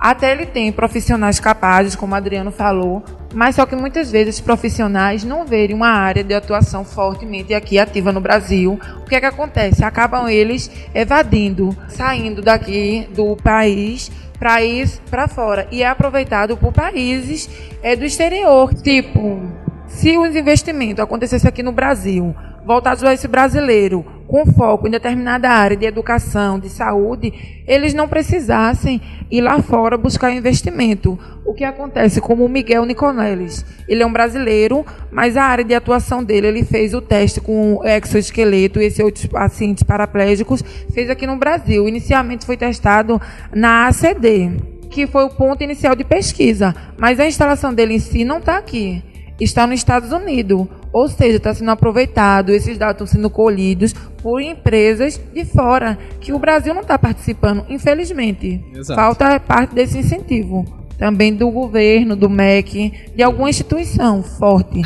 até 0.00 0.32
ele 0.32 0.46
tem 0.46 0.72
profissionais 0.72 1.38
capazes, 1.38 1.94
como 1.94 2.14
Adriano 2.14 2.50
falou, 2.50 3.04
mas 3.34 3.56
só 3.56 3.66
que 3.66 3.76
muitas 3.76 4.10
vezes 4.10 4.36
os 4.36 4.40
profissionais 4.40 5.24
não 5.24 5.44
verem 5.44 5.76
uma 5.76 5.90
área 5.90 6.24
de 6.24 6.32
atuação 6.32 6.84
fortemente 6.84 7.52
aqui 7.52 7.78
ativa 7.78 8.10
no 8.10 8.20
Brasil. 8.20 8.80
O 9.02 9.04
que 9.04 9.14
é 9.14 9.20
que 9.20 9.26
acontece? 9.26 9.84
Acabam 9.84 10.28
eles 10.28 10.70
evadindo, 10.94 11.76
saindo 11.88 12.40
daqui 12.40 13.06
do 13.14 13.36
país 13.36 14.10
para 14.38 14.62
ir 14.62 14.88
para 15.10 15.28
fora 15.28 15.68
e 15.70 15.82
é 15.82 15.86
aproveitado 15.86 16.56
por 16.56 16.72
países 16.72 17.50
é, 17.82 17.94
do 17.94 18.06
exterior, 18.06 18.72
tipo 18.72 19.60
se 19.90 20.16
os 20.16 20.34
investimentos 20.34 21.02
acontecessem 21.02 21.48
aqui 21.48 21.62
no 21.62 21.72
Brasil, 21.72 22.34
voltados 22.64 23.04
a 23.04 23.12
esse 23.12 23.28
brasileiro, 23.28 24.06
com 24.30 24.46
foco 24.46 24.86
em 24.86 24.90
determinada 24.92 25.50
área 25.50 25.76
de 25.76 25.84
educação, 25.84 26.56
de 26.56 26.68
saúde, 26.68 27.32
eles 27.66 27.92
não 27.92 28.06
precisassem 28.06 29.02
ir 29.28 29.40
lá 29.40 29.60
fora 29.60 29.98
buscar 29.98 30.30
investimento. 30.30 31.18
O 31.44 31.52
que 31.52 31.64
acontece 31.64 32.20
como 32.20 32.44
o 32.44 32.48
Miguel 32.48 32.84
Nicoleles. 32.84 33.66
Ele 33.88 34.04
é 34.04 34.06
um 34.06 34.12
brasileiro, 34.12 34.86
mas 35.10 35.36
a 35.36 35.42
área 35.42 35.64
de 35.64 35.74
atuação 35.74 36.22
dele, 36.22 36.46
ele 36.46 36.62
fez 36.62 36.94
o 36.94 37.00
teste 37.00 37.40
com 37.40 37.80
exoesqueleto 37.84 38.80
e 38.80 38.84
esses 38.84 39.00
outros 39.00 39.26
pacientes 39.26 39.82
paraplégicos, 39.82 40.62
fez 40.94 41.10
aqui 41.10 41.26
no 41.26 41.36
Brasil. 41.36 41.88
Inicialmente 41.88 42.46
foi 42.46 42.56
testado 42.56 43.20
na 43.52 43.88
ACD, 43.88 44.52
que 44.92 45.08
foi 45.08 45.24
o 45.24 45.30
ponto 45.30 45.64
inicial 45.64 45.96
de 45.96 46.04
pesquisa, 46.04 46.72
mas 46.96 47.18
a 47.18 47.26
instalação 47.26 47.74
dele 47.74 47.94
em 47.94 47.98
si 47.98 48.24
não 48.24 48.38
está 48.38 48.58
aqui 48.58 49.02
está 49.40 49.66
nos 49.66 49.80
Estados 49.80 50.12
Unidos. 50.12 50.68
Ou 50.92 51.08
seja, 51.08 51.36
está 51.36 51.54
sendo 51.54 51.70
aproveitado, 51.70 52.50
esses 52.50 52.76
dados 52.76 52.94
estão 52.94 53.06
sendo 53.06 53.30
colhidos 53.30 53.92
por 54.22 54.40
empresas 54.40 55.20
de 55.32 55.44
fora, 55.44 55.96
que 56.20 56.32
o 56.32 56.38
Brasil 56.38 56.74
não 56.74 56.82
está 56.82 56.98
participando, 56.98 57.64
infelizmente. 57.68 58.64
Exato. 58.74 59.00
Falta 59.00 59.40
parte 59.40 59.74
desse 59.74 59.98
incentivo. 59.98 60.64
Também 60.98 61.34
do 61.34 61.50
governo, 61.50 62.14
do 62.14 62.28
MEC, 62.28 62.92
de 63.14 63.22
alguma 63.22 63.48
instituição 63.48 64.22
forte. 64.22 64.82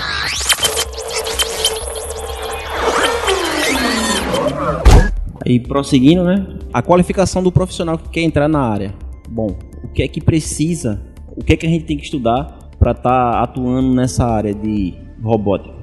E 5.45 5.59
prosseguindo, 5.59 6.25
né? 6.25 6.47
A 6.73 6.81
qualificação 6.81 7.43
do 7.43 7.51
profissional 7.51 7.99
que 7.99 8.09
quer 8.09 8.23
entrar 8.23 8.49
na 8.49 8.61
área. 8.61 8.95
Bom, 9.29 9.57
o 9.83 9.89
que 9.89 10.03
é 10.03 10.09
que 10.09 10.21
precisa? 10.21 11.03
O 11.37 11.43
que 11.43 11.55
é 11.55 11.57
que 11.57 11.67
a 11.67 11.69
gente 11.69 11.85
tem 11.85 11.97
que 11.97 12.05
estudar 12.05 12.65
para 12.79 12.93
estar 12.93 13.33
tá 13.33 13.43
atuando 13.43 13.95
nessa 13.95 14.25
área 14.27 14.55
de 14.55 14.95
robótica. 15.23 15.74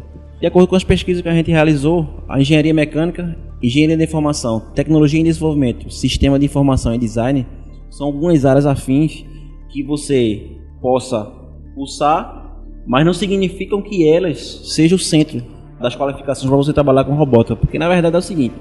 De 0.42 0.48
acordo 0.48 0.68
com 0.68 0.76
as 0.76 0.84
pesquisas 0.84 1.22
que 1.22 1.30
a 1.30 1.34
gente 1.36 1.52
realizou, 1.52 2.26
a 2.28 2.42
engenharia 2.42 2.74
mecânica, 2.74 3.38
engenharia 3.62 3.96
de 3.96 4.04
informação, 4.04 4.60
tecnologia 4.74 5.20
em 5.20 5.24
desenvolvimento, 5.24 5.92
sistema 5.92 6.40
de 6.40 6.46
informação 6.48 6.96
e 6.96 6.98
design 6.98 7.46
são 7.92 8.08
algumas 8.08 8.44
áreas 8.44 8.66
afins 8.66 9.24
que 9.70 9.84
você 9.84 10.58
possa 10.82 11.32
cursar, 11.76 12.56
mas 12.88 13.06
não 13.06 13.14
significam 13.14 13.84
que 13.84 14.10
elas 14.10 14.62
sejam 14.74 14.96
o 14.96 15.00
centro 15.00 15.44
das 15.80 15.96
qualificações 15.96 16.50
para 16.50 16.58
você 16.58 16.74
trabalhar 16.74 17.04
com 17.04 17.14
robótica, 17.14 17.56
porque 17.56 17.78
na 17.78 17.88
verdade 17.88 18.16
é 18.16 18.20
o 18.20 18.24
seguinte, 18.24 18.56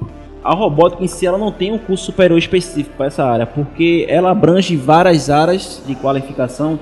a 0.44 0.54
robótica 0.54 1.02
em 1.02 1.08
si 1.08 1.26
ela 1.26 1.38
não 1.38 1.50
tem 1.50 1.72
um 1.72 1.78
curso 1.78 2.04
superior 2.04 2.38
específico 2.38 2.94
para 2.94 3.06
essa 3.06 3.24
área, 3.24 3.46
porque 3.46 4.04
ela 4.06 4.30
abrange 4.30 4.76
várias 4.76 5.30
áreas 5.30 5.82
de 5.86 5.94
qualificação 5.94 6.78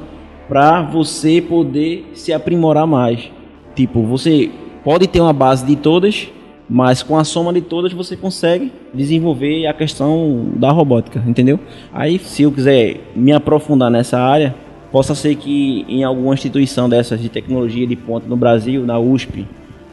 para 0.48 0.82
você 0.82 1.40
poder 1.40 2.10
se 2.14 2.32
aprimorar 2.32 2.86
mais. 2.86 3.30
Tipo, 3.76 4.02
você 4.02 4.50
pode 4.88 5.06
ter 5.06 5.20
uma 5.20 5.34
base 5.34 5.66
de 5.66 5.76
todas, 5.76 6.28
mas 6.66 7.02
com 7.02 7.18
a 7.18 7.22
soma 7.22 7.52
de 7.52 7.60
todas 7.60 7.92
você 7.92 8.16
consegue 8.16 8.72
desenvolver 8.94 9.66
a 9.66 9.74
questão 9.74 10.48
da 10.56 10.70
robótica, 10.70 11.22
entendeu? 11.26 11.60
Aí, 11.92 12.18
se 12.18 12.44
eu 12.44 12.50
quiser 12.50 12.98
me 13.14 13.30
aprofundar 13.30 13.90
nessa 13.90 14.18
área, 14.18 14.54
possa 14.90 15.14
ser 15.14 15.34
que 15.34 15.84
em 15.86 16.04
alguma 16.04 16.32
instituição 16.32 16.88
dessas 16.88 17.20
de 17.20 17.28
tecnologia 17.28 17.86
de 17.86 17.96
ponta 17.96 18.26
no 18.26 18.34
Brasil, 18.34 18.86
na 18.86 18.98
USP, 18.98 19.46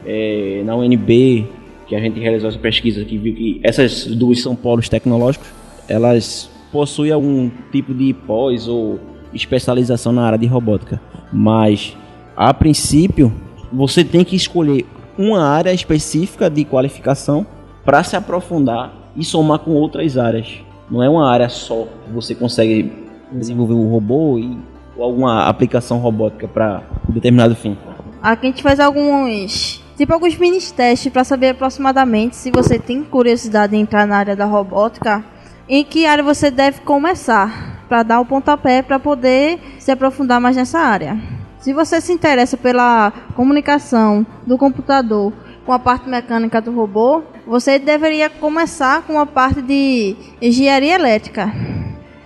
é, 0.06 0.62
na 0.64 0.74
UNB, 0.74 1.46
que 1.86 1.94
a 1.94 2.00
gente 2.00 2.18
realizou 2.18 2.48
essa 2.48 2.58
pesquisa 2.58 3.04
que 3.04 3.18
viu 3.18 3.34
que 3.34 3.60
essas 3.62 4.06
duas 4.06 4.40
são 4.40 4.56
polos 4.56 4.88
tecnológicos, 4.88 5.46
elas 5.86 6.50
possuem 6.72 7.12
algum 7.12 7.50
tipo 7.70 7.92
de 7.92 8.14
pós 8.14 8.66
ou 8.66 8.98
especialização 9.34 10.10
na 10.10 10.22
área 10.22 10.38
de 10.38 10.46
robótica, 10.46 10.98
mas 11.30 11.94
a 12.34 12.54
princípio 12.54 13.30
você 13.76 14.02
tem 14.02 14.24
que 14.24 14.34
escolher 14.34 14.86
uma 15.18 15.46
área 15.46 15.72
específica 15.72 16.48
de 16.48 16.64
qualificação 16.64 17.46
para 17.84 18.02
se 18.02 18.16
aprofundar 18.16 18.92
e 19.14 19.22
somar 19.22 19.58
com 19.58 19.72
outras 19.72 20.16
áreas. 20.16 20.60
Não 20.90 21.02
é 21.02 21.08
uma 21.08 21.30
área 21.30 21.48
só 21.48 21.86
que 22.04 22.12
você 22.12 22.34
consegue 22.34 22.90
desenvolver 23.30 23.74
um 23.74 23.90
robô 23.90 24.38
e 24.38 24.58
ou 24.96 25.04
alguma 25.04 25.46
aplicação 25.46 25.98
robótica 25.98 26.48
para 26.48 26.82
um 27.06 27.12
determinado 27.12 27.54
fim. 27.54 27.76
Aqui 28.22 28.46
a 28.46 28.50
gente 28.50 28.62
faz 28.62 28.80
alguns, 28.80 29.84
tipo 29.94 30.12
alguns 30.12 30.38
mini 30.38 30.58
testes 30.58 31.12
para 31.12 31.22
saber 31.22 31.50
aproximadamente 31.50 32.34
se 32.34 32.50
você 32.50 32.78
tem 32.78 33.04
curiosidade 33.04 33.76
em 33.76 33.80
entrar 33.80 34.06
na 34.06 34.16
área 34.16 34.34
da 34.34 34.46
robótica, 34.46 35.22
em 35.68 35.84
que 35.84 36.06
área 36.06 36.24
você 36.24 36.50
deve 36.50 36.80
começar 36.80 37.84
para 37.90 38.02
dar 38.02 38.20
o 38.20 38.24
pontapé 38.24 38.80
para 38.80 38.98
poder 38.98 39.58
se 39.78 39.90
aprofundar 39.90 40.40
mais 40.40 40.56
nessa 40.56 40.78
área. 40.78 41.35
Se 41.66 41.72
você 41.72 42.00
se 42.00 42.12
interessa 42.12 42.56
pela 42.56 43.12
comunicação 43.34 44.24
do 44.46 44.56
computador 44.56 45.32
com 45.64 45.72
a 45.72 45.80
parte 45.80 46.08
mecânica 46.08 46.60
do 46.60 46.70
robô, 46.70 47.24
você 47.44 47.76
deveria 47.76 48.30
começar 48.30 49.02
com 49.02 49.18
a 49.18 49.26
parte 49.26 49.60
de 49.62 50.14
engenharia 50.40 50.94
elétrica. 50.94 51.52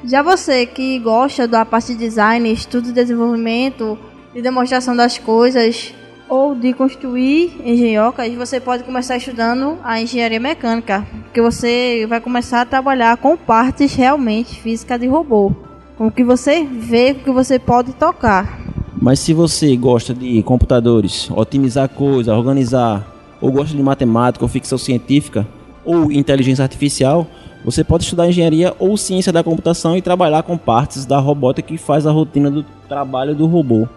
Já 0.04 0.20
você 0.20 0.66
que 0.66 0.98
gosta 0.98 1.48
da 1.48 1.64
parte 1.64 1.94
de 1.94 2.00
design, 2.00 2.52
estudo 2.52 2.90
e 2.90 2.92
desenvolvimento, 2.92 3.98
de 4.34 4.42
demonstração 4.42 4.94
das 4.94 5.16
coisas 5.16 5.94
ou 6.28 6.54
de 6.54 6.74
construir 6.74 7.62
engenhocas, 7.64 8.30
você 8.34 8.60
pode 8.60 8.84
começar 8.84 9.16
estudando 9.16 9.78
a 9.82 9.98
engenharia 9.98 10.38
mecânica, 10.38 11.06
que 11.32 11.40
você 11.40 12.04
vai 12.06 12.20
começar 12.20 12.60
a 12.60 12.66
trabalhar 12.66 13.16
com 13.16 13.38
partes 13.38 13.94
realmente 13.94 14.60
físicas 14.60 15.00
de 15.00 15.06
robô, 15.06 15.50
com 15.96 16.08
o 16.08 16.12
que 16.12 16.22
você 16.22 16.62
vê, 16.62 17.14
com 17.14 17.20
o 17.20 17.24
que 17.24 17.30
você 17.30 17.58
pode 17.58 17.94
tocar. 17.94 18.59
Mas 19.00 19.18
se 19.18 19.32
você 19.32 19.74
gosta 19.76 20.12
de 20.12 20.42
computadores, 20.42 21.30
otimizar 21.30 21.88
coisas, 21.88 22.36
organizar, 22.36 23.06
ou 23.40 23.50
gosta 23.50 23.74
de 23.74 23.82
matemática 23.82 24.44
ou 24.44 24.48
ficção 24.48 24.76
científica, 24.76 25.46
ou 25.82 26.12
inteligência 26.12 26.62
artificial, 26.62 27.26
você 27.64 27.82
pode 27.82 28.04
estudar 28.04 28.28
engenharia 28.28 28.74
ou 28.78 28.96
ciência 28.98 29.32
da 29.32 29.42
computação 29.42 29.96
e 29.96 30.02
trabalhar 30.02 30.42
com 30.42 30.56
partes 30.56 31.06
da 31.06 31.18
robótica 31.18 31.68
que 31.68 31.78
faz 31.78 32.06
a 32.06 32.10
rotina 32.10 32.50
do 32.50 32.62
trabalho 32.86 33.34
do 33.34 33.46
robô 33.46 33.88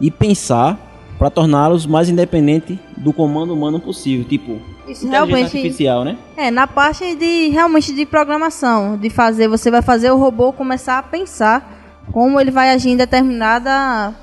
e 0.00 0.10
pensar 0.10 0.78
para 1.18 1.30
torná-los 1.30 1.86
mais 1.86 2.08
independentes 2.08 2.78
do 2.96 3.12
comando 3.12 3.52
humano 3.52 3.78
possível, 3.78 4.24
tipo 4.24 4.52
Isso 4.88 5.06
inteligência 5.06 5.10
realmente 5.10 5.44
artificial, 5.44 6.04
né? 6.04 6.16
É, 6.36 6.50
na 6.50 6.66
parte 6.66 7.14
de 7.14 7.48
realmente 7.48 7.94
de 7.94 8.04
programação, 8.06 8.96
de 8.96 9.10
fazer, 9.10 9.48
você 9.48 9.70
vai 9.70 9.82
fazer 9.82 10.10
o 10.10 10.18
robô 10.18 10.52
começar 10.52 10.98
a 10.98 11.02
pensar 11.02 12.04
como 12.12 12.40
ele 12.40 12.50
vai 12.50 12.70
agir 12.70 12.90
em 12.90 12.96
determinada 12.96 14.14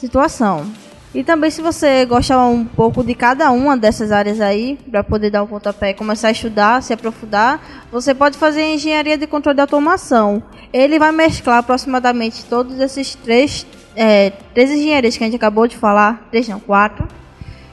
situação. 0.00 0.66
E 1.12 1.24
também 1.24 1.50
se 1.50 1.60
você 1.60 2.04
gosta 2.06 2.38
um 2.38 2.64
pouco 2.64 3.02
de 3.02 3.14
cada 3.14 3.50
uma 3.50 3.76
dessas 3.76 4.12
áreas 4.12 4.40
aí, 4.40 4.78
para 4.88 5.02
poder 5.02 5.30
dar 5.30 5.42
um 5.42 5.46
pontapé 5.46 5.90
e 5.90 5.94
começar 5.94 6.28
a 6.28 6.30
estudar, 6.30 6.82
se 6.82 6.92
aprofundar, 6.92 7.60
você 7.90 8.14
pode 8.14 8.38
fazer 8.38 8.62
engenharia 8.74 9.18
de 9.18 9.26
controle 9.26 9.56
de 9.56 9.60
automação. 9.60 10.40
Ele 10.72 11.00
vai 11.00 11.10
mesclar 11.10 11.58
aproximadamente 11.58 12.44
todos 12.44 12.78
esses 12.78 13.16
três, 13.16 13.66
é, 13.96 14.30
três 14.54 14.70
engenharias 14.70 15.16
que 15.16 15.24
a 15.24 15.26
gente 15.26 15.36
acabou 15.36 15.66
de 15.66 15.76
falar, 15.76 16.28
três 16.30 16.46
não, 16.48 16.60
quatro. 16.60 17.08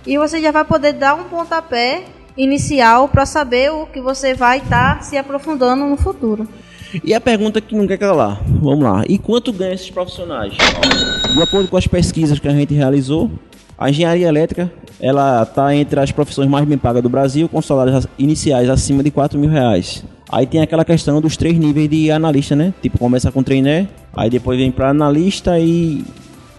E 0.06 0.18
você 0.18 0.42
já 0.42 0.52
vai 0.52 0.66
poder 0.66 0.94
dar 0.94 1.14
um 1.14 1.26
pontapé 1.26 2.06
inicial 2.36 3.08
para 3.08 3.26
saber 3.26 3.72
o 3.72 3.86
que 3.86 4.02
você 4.02 4.34
vai 4.34 4.58
estar 4.60 5.04
se 5.04 5.16
aprofundando 5.16 5.86
no 5.86 5.98
futuro. 5.98 6.48
E 7.04 7.14
a 7.14 7.22
pergunta 7.22 7.62
que 7.62 7.76
não 7.76 7.88
quer 7.88 7.98
calar, 7.98 8.42
vamos 8.46 8.84
lá. 8.84 9.04
E 9.08 9.18
quanto 9.18 9.52
ganham 9.52 9.74
esses 9.74 9.90
profissionais? 9.90 10.54
De 11.34 11.42
acordo 11.42 11.68
com 11.68 11.78
as 11.78 11.88
pesquisas 11.88 12.40
que 12.40 12.48
a 12.48 12.52
gente 12.52 12.74
realizou, 12.74 13.30
a 13.78 13.90
engenharia 13.90 14.28
elétrica 14.28 14.72
ela 15.00 15.44
está 15.44 15.76
entre 15.76 16.00
as 16.00 16.12
profissões 16.12 16.50
mais 16.50 16.66
bem 16.66 16.78
pagas 16.78 17.04
do 17.04 17.10
Brasil, 17.10 17.48
com 17.48 17.62
salários 17.62 18.08
iniciais 18.18 18.70
acima 18.70 19.04
de 19.04 19.12
4 19.12 19.38
mil 19.38 19.50
reais. 19.50 20.04
Aí 20.30 20.46
tem 20.46 20.62
aquela 20.62 20.84
questão 20.84 21.22
dos 21.22 21.38
três 21.38 21.58
níveis 21.58 21.90
de 21.90 22.12
analista, 22.12 22.56
né? 22.56 22.74
Tipo, 22.82 22.98
começa 22.98 23.32
com 23.32 23.44
trainer, 23.44 23.88
aí 24.16 24.30
depois 24.30 24.58
vem 24.58 24.72
para 24.72 24.90
analista 24.90 25.60
e 25.60 26.04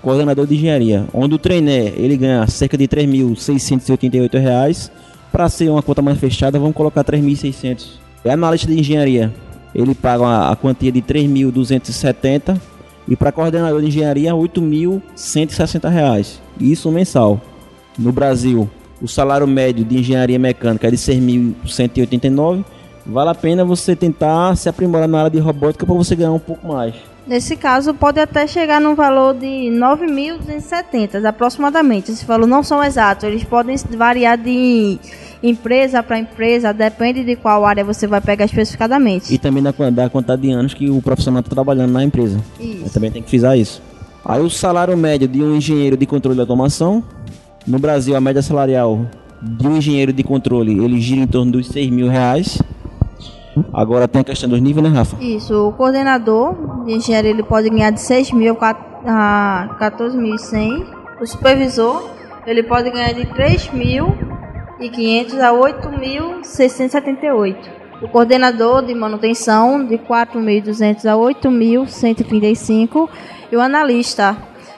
coordenador 0.01 0.47
de 0.47 0.55
engenharia. 0.55 1.05
Onde 1.13 1.35
o 1.35 1.39
trainer 1.39 1.93
ele 1.97 2.17
ganha 2.17 2.47
cerca 2.47 2.79
de 2.79 2.87
3.688 2.87 4.39
reais. 4.39 4.91
Para 5.31 5.49
ser 5.51 5.69
uma 5.69 5.83
conta 5.83 6.01
mais 6.01 6.19
fechada, 6.19 6.59
vamos 6.59 6.75
colocar 6.75 7.05
3.600. 7.05 7.99
É 8.25 8.31
analista 8.31 8.67
de 8.67 8.79
engenharia 8.79 9.33
ele 9.79 9.95
paga 9.95 10.51
a, 10.51 10.57
quantia 10.57 10.91
de 10.91 11.01
3.270 11.01 12.61
e 13.07 13.15
para 13.15 13.31
coordenador 13.31 13.81
de 13.81 13.87
engenharia 13.87 14.33
8.160 14.33 15.89
reais. 15.89 16.43
Isso 16.61 16.91
mensal. 16.91 17.41
No 17.97 18.11
Brasil, 18.11 18.69
o 19.01 19.07
salário 19.07 19.47
médio 19.47 19.85
de 19.85 19.99
engenharia 19.99 20.39
mecânica 20.39 20.89
é 20.89 20.91
de 20.91 20.97
6.189. 20.97 22.65
Vale 23.07 23.31
a 23.31 23.35
pena 23.35 23.65
você 23.65 23.95
tentar 23.95 24.57
se 24.57 24.69
aprimorar 24.69 25.07
na 25.07 25.19
área 25.21 25.31
de 25.31 25.39
robótica 25.39 25.87
para 25.87 25.95
você 25.95 26.17
ganhar 26.17 26.33
um 26.33 26.41
pouco 26.41 26.67
mais. 26.67 26.95
Nesse 27.25 27.57
caso, 27.57 27.95
pode 27.95 28.19
até 28.19 28.47
chegar 28.47 28.81
num 28.81 28.97
valor 28.97 29.35
de 29.35 29.71
9.270 29.71 31.25
aproximadamente. 31.25 32.11
Esse 32.11 32.25
valor 32.25 32.47
não 32.47 32.65
são 32.65 32.83
exatos, 32.83 33.25
eles 33.25 33.45
podem 33.45 33.77
variar 33.97 34.37
de 34.37 34.99
empresa 35.43 36.03
para 36.03 36.19
empresa, 36.19 36.73
depende 36.73 37.25
de 37.25 37.37
qual 37.37 37.65
área 37.65 37.85
você 37.85 38.07
vai 38.07 38.21
pegar 38.21 38.45
especificadamente. 38.45 39.33
E 39.33 39.39
também 39.39 39.63
da, 39.63 39.73
da 39.91 40.11
quantidade 40.11 40.43
de 40.43 40.51
anos 40.51 40.75
que 40.75 40.91
o 40.91 41.01
profissional 41.01 41.41
está 41.41 41.55
trabalhando 41.55 41.93
na 41.93 42.03
empresa. 42.03 42.39
Isso. 42.59 42.93
também 42.93 43.11
tem 43.11 43.23
que 43.23 43.29
frisar 43.29 43.57
isso. 43.57 43.83
Aí 44.25 44.43
o 44.43 44.51
salário 44.51 44.97
médio 44.97 45.29
de 45.29 45.43
um 45.43 45.55
engenheiro 45.55 45.97
de 45.97 46.07
controle 46.07 46.35
de 46.35 46.41
automação, 46.41 47.03
no 47.67 47.79
Brasil 47.79 48.17
a 48.17 48.21
média 48.21 48.43
salarial 48.43 49.07
de 49.41 49.67
um 49.67 49.77
engenheiro 49.77 50.13
de 50.13 50.23
controle, 50.23 50.85
ele 50.85 51.01
gira 51.01 51.21
em 51.21 51.27
torno 51.27 51.53
dos 51.53 51.69
6 51.69 51.91
mil 51.91 52.09
reais. 52.09 52.61
Agora 53.73 54.07
tem 54.07 54.21
a 54.21 54.25
questão 54.25 54.49
dos 54.49 54.61
níveis, 54.61 54.89
né, 54.89 54.97
Rafa? 54.97 55.17
Isso, 55.23 55.69
o 55.69 55.73
coordenador 55.73 56.85
de 56.85 56.93
engenharia 56.93 57.31
ele 57.31 57.43
pode 57.43 57.69
ganhar 57.71 57.91
de 57.91 58.01
6 58.01 58.33
mil 58.33 58.57
a 58.61 59.77
14.100. 59.81 60.85
O 61.21 61.27
supervisor 61.27 62.09
ele 62.47 62.63
pode 62.63 62.91
ganhar 62.91 63.13
de 63.13 63.27
3 63.27 63.73
mil 63.73 64.07
500 64.13 64.28
a 65.41 65.53
8.678. 65.53 67.57
O 68.01 68.07
coordenador 68.09 68.87
de 68.87 68.95
manutenção 68.95 69.85
de 69.85 69.99
4.200 69.99 71.05
a 71.05 71.15
8.135 71.15 73.11
e 73.51 73.57
o 73.57 73.61
analista 73.61 74.37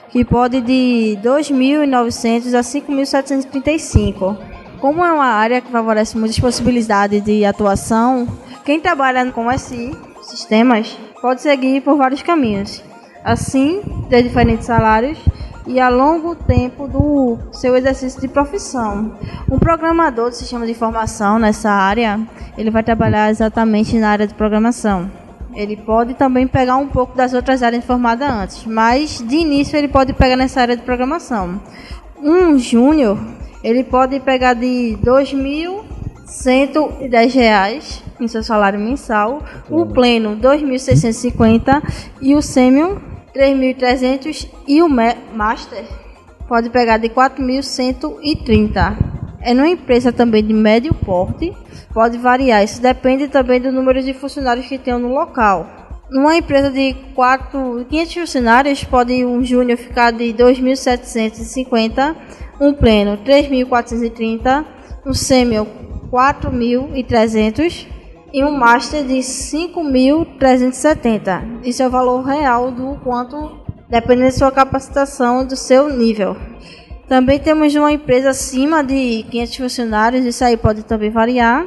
que 0.09 0.25
pode 0.25 0.59
de 0.61 1.19
2.900 1.21 2.55
a 2.55 2.61
5.735. 2.61 4.35
Como 4.79 5.05
é 5.05 5.13
uma 5.13 5.27
área 5.27 5.61
que 5.61 5.71
favorece 5.71 6.17
muitas 6.17 6.39
possibilidades 6.39 7.23
de 7.23 7.45
atuação, 7.45 8.27
quem 8.65 8.79
trabalha 8.79 9.31
com 9.31 9.55
SI, 9.55 9.95
sistemas, 10.23 10.97
pode 11.21 11.43
seguir 11.43 11.81
por 11.81 11.95
vários 11.95 12.23
caminhos. 12.23 12.83
Assim, 13.23 13.83
ter 14.09 14.23
diferentes 14.23 14.65
salários 14.65 15.19
e 15.67 15.79
a 15.79 15.89
longo 15.89 16.35
tempo 16.35 16.87
do 16.87 17.37
seu 17.51 17.75
exercício 17.75 18.19
de 18.19 18.27
profissão. 18.27 19.13
Um 19.49 19.59
programador 19.59 20.29
de 20.29 20.37
sistema 20.37 20.65
de 20.65 20.71
informação 20.71 21.39
nessa 21.39 21.69
área, 21.69 22.19
ele 22.57 22.71
vai 22.71 22.83
trabalhar 22.83 23.29
exatamente 23.29 23.97
na 23.97 24.09
área 24.09 24.27
de 24.27 24.33
programação. 24.33 25.09
Ele 25.53 25.75
pode 25.75 26.13
também 26.13 26.47
pegar 26.47 26.77
um 26.77 26.87
pouco 26.87 27.13
das 27.15 27.33
outras 27.33 27.61
áreas 27.61 27.83
formadas 27.83 28.29
antes, 28.29 28.65
mas 28.65 29.21
de 29.21 29.35
início 29.35 29.77
ele 29.77 29.89
pode 29.89 30.13
pegar 30.13 30.37
nessa 30.37 30.61
área 30.61 30.77
de 30.77 30.83
programação. 30.83 31.59
Um 32.17 32.57
júnior, 32.57 33.19
ele 33.63 33.83
pode 33.83 34.19
pegar 34.21 34.53
de 34.53 34.97
2.110 35.03 37.33
reais 37.33 38.01
em 38.19 38.27
seu 38.27 38.43
salário 38.43 38.79
mensal, 38.79 39.43
o 39.69 39.85
pleno 39.87 40.35
R$ 40.35 40.41
2.650 40.41 41.81
e 42.21 42.35
o 42.35 42.41
sênior 42.41 43.10
3.300 43.33 44.47
e 44.67 44.81
o 44.81 44.89
Master 44.89 45.85
pode 46.47 46.69
pegar 46.69 46.97
de 46.97 47.09
4.130. 47.09 49.11
É 49.41 49.53
numa 49.53 49.69
empresa 49.69 50.11
também 50.11 50.45
de 50.45 50.53
médio 50.53 50.93
porte, 50.93 51.55
pode 51.93 52.17
variar. 52.17 52.63
Isso 52.63 52.81
depende 52.81 53.27
também 53.27 53.59
do 53.59 53.71
número 53.71 54.03
de 54.03 54.13
funcionários 54.13 54.67
que 54.67 54.77
tenham 54.77 54.99
no 54.99 55.13
local. 55.13 55.67
Numa 56.11 56.35
empresa 56.35 56.69
de 56.69 56.93
4, 57.15 57.85
500 57.89 58.13
funcionários, 58.13 58.83
pode 58.83 59.25
um 59.25 59.43
júnior 59.43 59.77
ficar 59.77 60.11
de 60.11 60.33
2.750, 60.33 62.15
um 62.59 62.73
pleno 62.73 63.17
3.430, 63.23 64.65
um 65.05 65.13
sênior 65.13 65.65
4.300 66.11 67.87
e 68.33 68.43
um 68.43 68.51
master 68.51 69.05
de 69.05 69.19
5.370. 69.19 71.61
Isso 71.63 71.81
é 71.83 71.87
o 71.87 71.89
valor 71.89 72.23
real 72.23 72.69
do 72.71 72.97
quanto 73.03 73.61
depende 73.89 74.23
da 74.23 74.31
sua 74.31 74.51
capacitação 74.51 75.43
e 75.43 75.45
do 75.45 75.55
seu 75.55 75.87
nível. 75.89 76.35
Também 77.07 77.39
temos 77.39 77.73
uma 77.75 77.91
empresa 77.91 78.29
acima 78.29 78.83
de 78.83 79.25
500 79.29 79.55
funcionários, 79.57 80.25
isso 80.25 80.43
aí 80.45 80.55
pode 80.55 80.83
também 80.83 81.09
variar, 81.09 81.65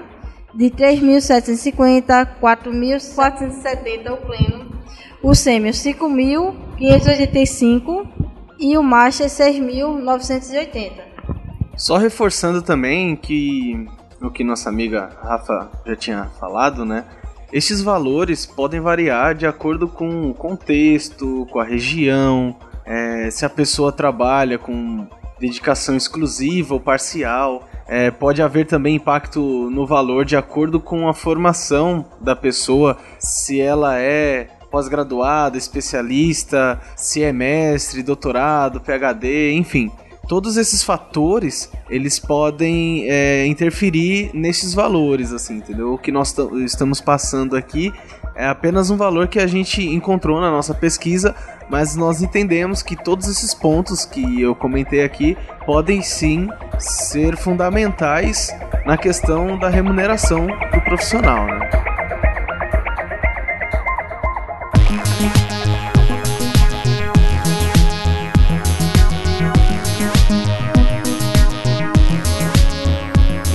de 0.55 0.71
3.750, 0.71 2.27
4.470 2.41 4.11
o 4.11 4.17
pleno, 4.17 4.73
o 5.23 5.35
sêmio 5.35 5.73
5.585 5.73 8.07
e 8.59 8.79
o 8.79 8.83
master 8.83 9.27
6.980. 9.27 11.13
Só 11.77 11.99
reforçando 11.99 12.63
também 12.63 13.17
que 13.17 13.87
o 14.21 14.31
que 14.31 14.45
nossa 14.45 14.69
amiga 14.69 15.11
Rafa 15.23 15.71
já 15.87 15.97
tinha 15.97 16.25
falado, 16.41 16.85
né? 16.85 17.05
Estes 17.53 17.81
valores 17.81 18.47
podem 18.47 18.81
variar 18.81 19.35
de 19.35 19.47
acordo 19.47 19.87
com 19.87 20.31
o 20.31 20.35
contexto, 20.35 21.47
com 21.51 21.61
a 21.61 21.65
região, 21.65 22.57
é, 22.85 23.31
se 23.31 23.45
a 23.45 23.49
pessoa 23.49 23.93
trabalha 23.93 24.59
com 24.59 25.07
dedicação 25.39 25.97
exclusiva 25.97 26.75
ou 26.75 26.81
parcial. 26.81 27.69
É, 27.87 28.11
pode 28.11 28.41
haver 28.41 28.67
também 28.67 28.97
impacto 28.97 29.71
no 29.71 29.87
valor 29.87 30.25
de 30.25 30.37
acordo 30.37 30.81
com 30.81 31.07
a 31.07 31.13
formação 31.13 32.05
da 32.21 32.35
pessoa, 32.35 32.97
se 33.19 33.61
ela 33.61 33.99
é 34.01 34.49
pós-graduada, 34.71 35.57
especialista, 35.57 36.81
se 36.97 37.23
é 37.23 37.33
mestre, 37.33 38.03
doutorado, 38.03 38.81
PhD, 38.81 39.53
enfim. 39.53 39.93
Todos 40.29 40.57
esses 40.57 40.83
fatores, 40.83 41.71
eles 41.89 42.19
podem 42.19 43.11
é, 43.11 43.47
interferir 43.47 44.31
nesses 44.33 44.73
valores, 44.73 45.33
assim, 45.33 45.59
entendeu? 45.59 45.95
O 45.95 45.99
que 45.99 46.11
nós 46.11 46.35
estamos 46.65 47.01
passando 47.01 47.57
aqui 47.57 47.93
é 48.35 48.47
apenas 48.47 48.91
um 48.91 48.97
valor 48.97 49.29
que 49.29 49.39
a 49.39 49.47
gente 49.47 49.83
encontrou 49.87 50.41
na 50.41 50.51
nossa 50.51 50.75
pesquisa, 50.75 51.35
mas 51.69 51.95
nós 51.95 52.23
entendemos 52.23 52.83
que 52.83 52.97
todos 52.97 53.29
esses 53.29 53.55
pontos 53.55 54.05
que 54.05 54.41
eu 54.41 54.55
comentei 54.55 55.05
aqui 55.05 55.37
podem 55.67 56.03
sim 56.03 56.49
ser 56.79 57.37
fundamentais 57.37 58.51
na 58.87 58.97
questão 58.97 59.59
da 59.59 59.69
remuneração 59.69 60.47
do 60.47 60.81
profissional. 60.85 61.47
Né? 61.47 61.84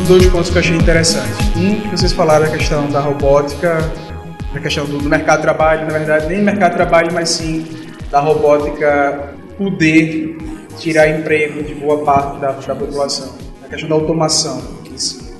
Dois 0.09 0.25
pontos 0.25 0.49
que 0.49 0.55
eu 0.55 0.59
achei 0.61 0.75
interessantes. 0.75 1.37
Um, 1.55 1.81
que 1.81 1.89
vocês 1.89 2.11
falaram 2.11 2.47
a 2.47 2.49
questão 2.49 2.89
da 2.89 2.99
robótica 2.99 3.77
na 4.51 4.59
questão 4.59 4.83
do, 4.83 4.97
do, 4.97 5.07
mercado 5.07 5.35
de 5.35 5.43
trabalho, 5.43 5.85
na 5.85 5.93
verdade, 5.93 6.25
nem 6.25 6.41
mercado 6.41 6.71
de 6.71 6.77
trabalho, 6.77 7.13
mas 7.13 7.29
sim 7.29 7.63
da 8.09 8.19
robótica 8.19 9.35
poder 9.55 10.35
tirar 10.79 11.09
emprego 11.09 11.61
de 11.61 11.75
boa 11.75 12.03
parte 12.03 12.39
da, 12.39 12.53
da 12.53 12.75
população. 12.75 13.35
A 13.63 13.67
questão 13.67 13.87
da 13.87 13.93
automação. 13.93 14.59
Isso. 14.91 15.31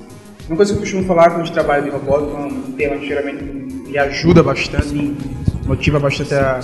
Uma 0.48 0.56
coisa 0.56 0.72
que 0.72 0.78
eu 0.78 0.82
costumo 0.82 1.04
falar 1.04 1.32
quando 1.32 1.42
a 1.42 1.46
gente 1.46 1.54
trabalha 1.56 1.82
de 1.82 1.90
robótica, 1.90 2.38
um 2.38 2.72
tema 2.74 2.96
que 2.98 3.08
geralmente 3.08 3.44
me 3.44 3.98
ajuda 3.98 4.44
bastante, 4.44 4.90
me 4.90 5.18
motiva 5.66 6.00
bastante 6.00 6.36
a, 6.36 6.60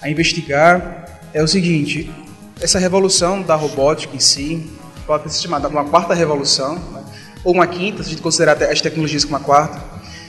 a 0.00 0.08
investigar, 0.08 1.06
é 1.34 1.42
o 1.42 1.48
seguinte, 1.48 2.08
essa 2.60 2.78
revolução 2.78 3.42
da 3.42 3.56
robótica 3.56 4.14
em 4.14 4.20
si 4.20 4.64
pode 5.04 5.32
ser 5.32 5.42
chamada 5.42 5.66
uma 5.66 5.84
quarta 5.86 6.14
revolução, 6.14 6.76
né? 6.76 7.05
Ou 7.44 7.54
uma 7.54 7.66
quinta, 7.66 8.02
se 8.02 8.08
a 8.08 8.10
gente 8.10 8.22
considerar 8.22 8.62
as 8.62 8.80
tecnologias 8.80 9.24
como 9.24 9.36
uma 9.36 9.44
quarta, 9.44 9.80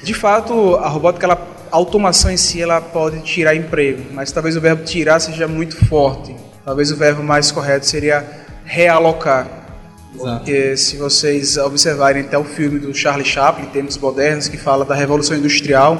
de 0.04 0.14
fato, 0.14 0.76
a 0.76 0.88
robótica, 0.88 1.26
ela, 1.26 1.48
a 1.72 1.76
automação 1.76 2.32
em 2.32 2.38
si, 2.38 2.62
ela 2.62 2.80
pode 2.80 3.20
tirar 3.22 3.56
emprego, 3.56 4.04
mas 4.14 4.32
talvez 4.32 4.56
o 4.56 4.62
verbo 4.62 4.84
tirar 4.84 5.20
seja 5.20 5.48
muito 5.48 5.76
forte. 5.88 6.36
Talvez 6.64 6.92
o 6.92 6.96
verbo 6.96 7.24
mais 7.24 7.52
correto 7.52 7.86
seria 7.86 8.26
realocar. 8.66 9.48
Exato. 10.14 10.38
Porque 10.38 10.78
se 10.78 10.98
vocês 10.98 11.58
observarem 11.58 12.24
até 12.24 12.38
o 12.38 12.44
filme 12.44 12.80
do 12.80 12.94
Charlie 12.94 13.26
Chaplin, 13.26 13.66
Tempos 13.68 13.98
Modernos, 13.98 14.48
que 14.48 14.58
fala 14.58 14.84
da 14.84 14.96
Revolução 14.96 15.38
Industrial, 15.38 15.96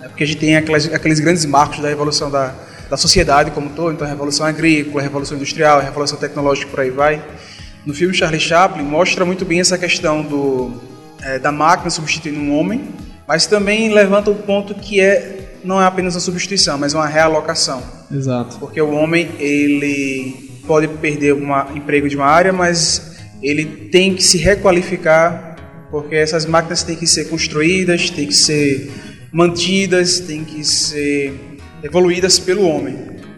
né, 0.00 0.08
porque 0.08 0.24
a 0.24 0.26
gente 0.26 0.38
tem 0.38 0.56
aquelas, 0.56 0.92
aqueles 0.92 1.20
grandes 1.20 1.44
marcos 1.44 1.80
da 1.80 1.88
Revolução 1.88 2.30
da, 2.30 2.54
da 2.90 2.96
sociedade 2.96 3.50
como 3.50 3.68
um 3.68 3.70
todo, 3.70 3.92
então 3.92 4.06
a 4.06 4.10
Revolução 4.10 4.46
Agrícola, 4.46 5.00
a 5.00 5.02
Revolução 5.02 5.36
Industrial, 5.36 5.78
a 5.78 5.82
Revolução 5.82 6.18
Tecnológica, 6.18 6.70
por 6.70 6.80
aí 6.80 6.90
vai. 6.90 7.22
No 7.86 7.94
filme 7.94 8.14
Charlie 8.14 8.40
Chaplin 8.40 8.84
mostra 8.84 9.24
muito 9.24 9.44
bem 9.44 9.60
essa 9.60 9.78
questão 9.78 10.22
do, 10.22 10.72
é, 11.22 11.38
da 11.38 11.50
máquina 11.50 11.90
substituindo 11.90 12.38
um 12.38 12.58
homem, 12.58 12.88
mas 13.26 13.46
também 13.46 13.92
levanta 13.92 14.30
o 14.30 14.34
ponto 14.34 14.74
que 14.74 15.00
é 15.00 15.38
não 15.64 15.80
é 15.80 15.86
apenas 15.86 16.14
uma 16.14 16.20
substituição, 16.20 16.78
mas 16.78 16.94
uma 16.94 17.06
realocação. 17.06 17.82
Exato. 18.10 18.58
Porque 18.58 18.80
o 18.80 18.92
homem 18.92 19.28
ele 19.38 20.50
pode 20.66 20.88
perder 20.88 21.34
um 21.34 21.48
emprego 21.74 22.08
de 22.08 22.16
uma 22.16 22.26
área, 22.26 22.52
mas 22.52 23.16
ele 23.42 23.64
tem 23.90 24.14
que 24.14 24.22
se 24.22 24.38
requalificar, 24.38 25.56
porque 25.90 26.14
essas 26.14 26.46
máquinas 26.46 26.82
têm 26.82 26.96
que 26.96 27.06
ser 27.06 27.26
construídas, 27.28 28.10
têm 28.10 28.26
que 28.26 28.34
ser 28.34 28.90
mantidas, 29.32 30.20
têm 30.20 30.44
que 30.44 30.64
ser 30.64 31.58
evoluídas 31.82 32.38
pelo 32.38 32.66
homem. 32.66 32.94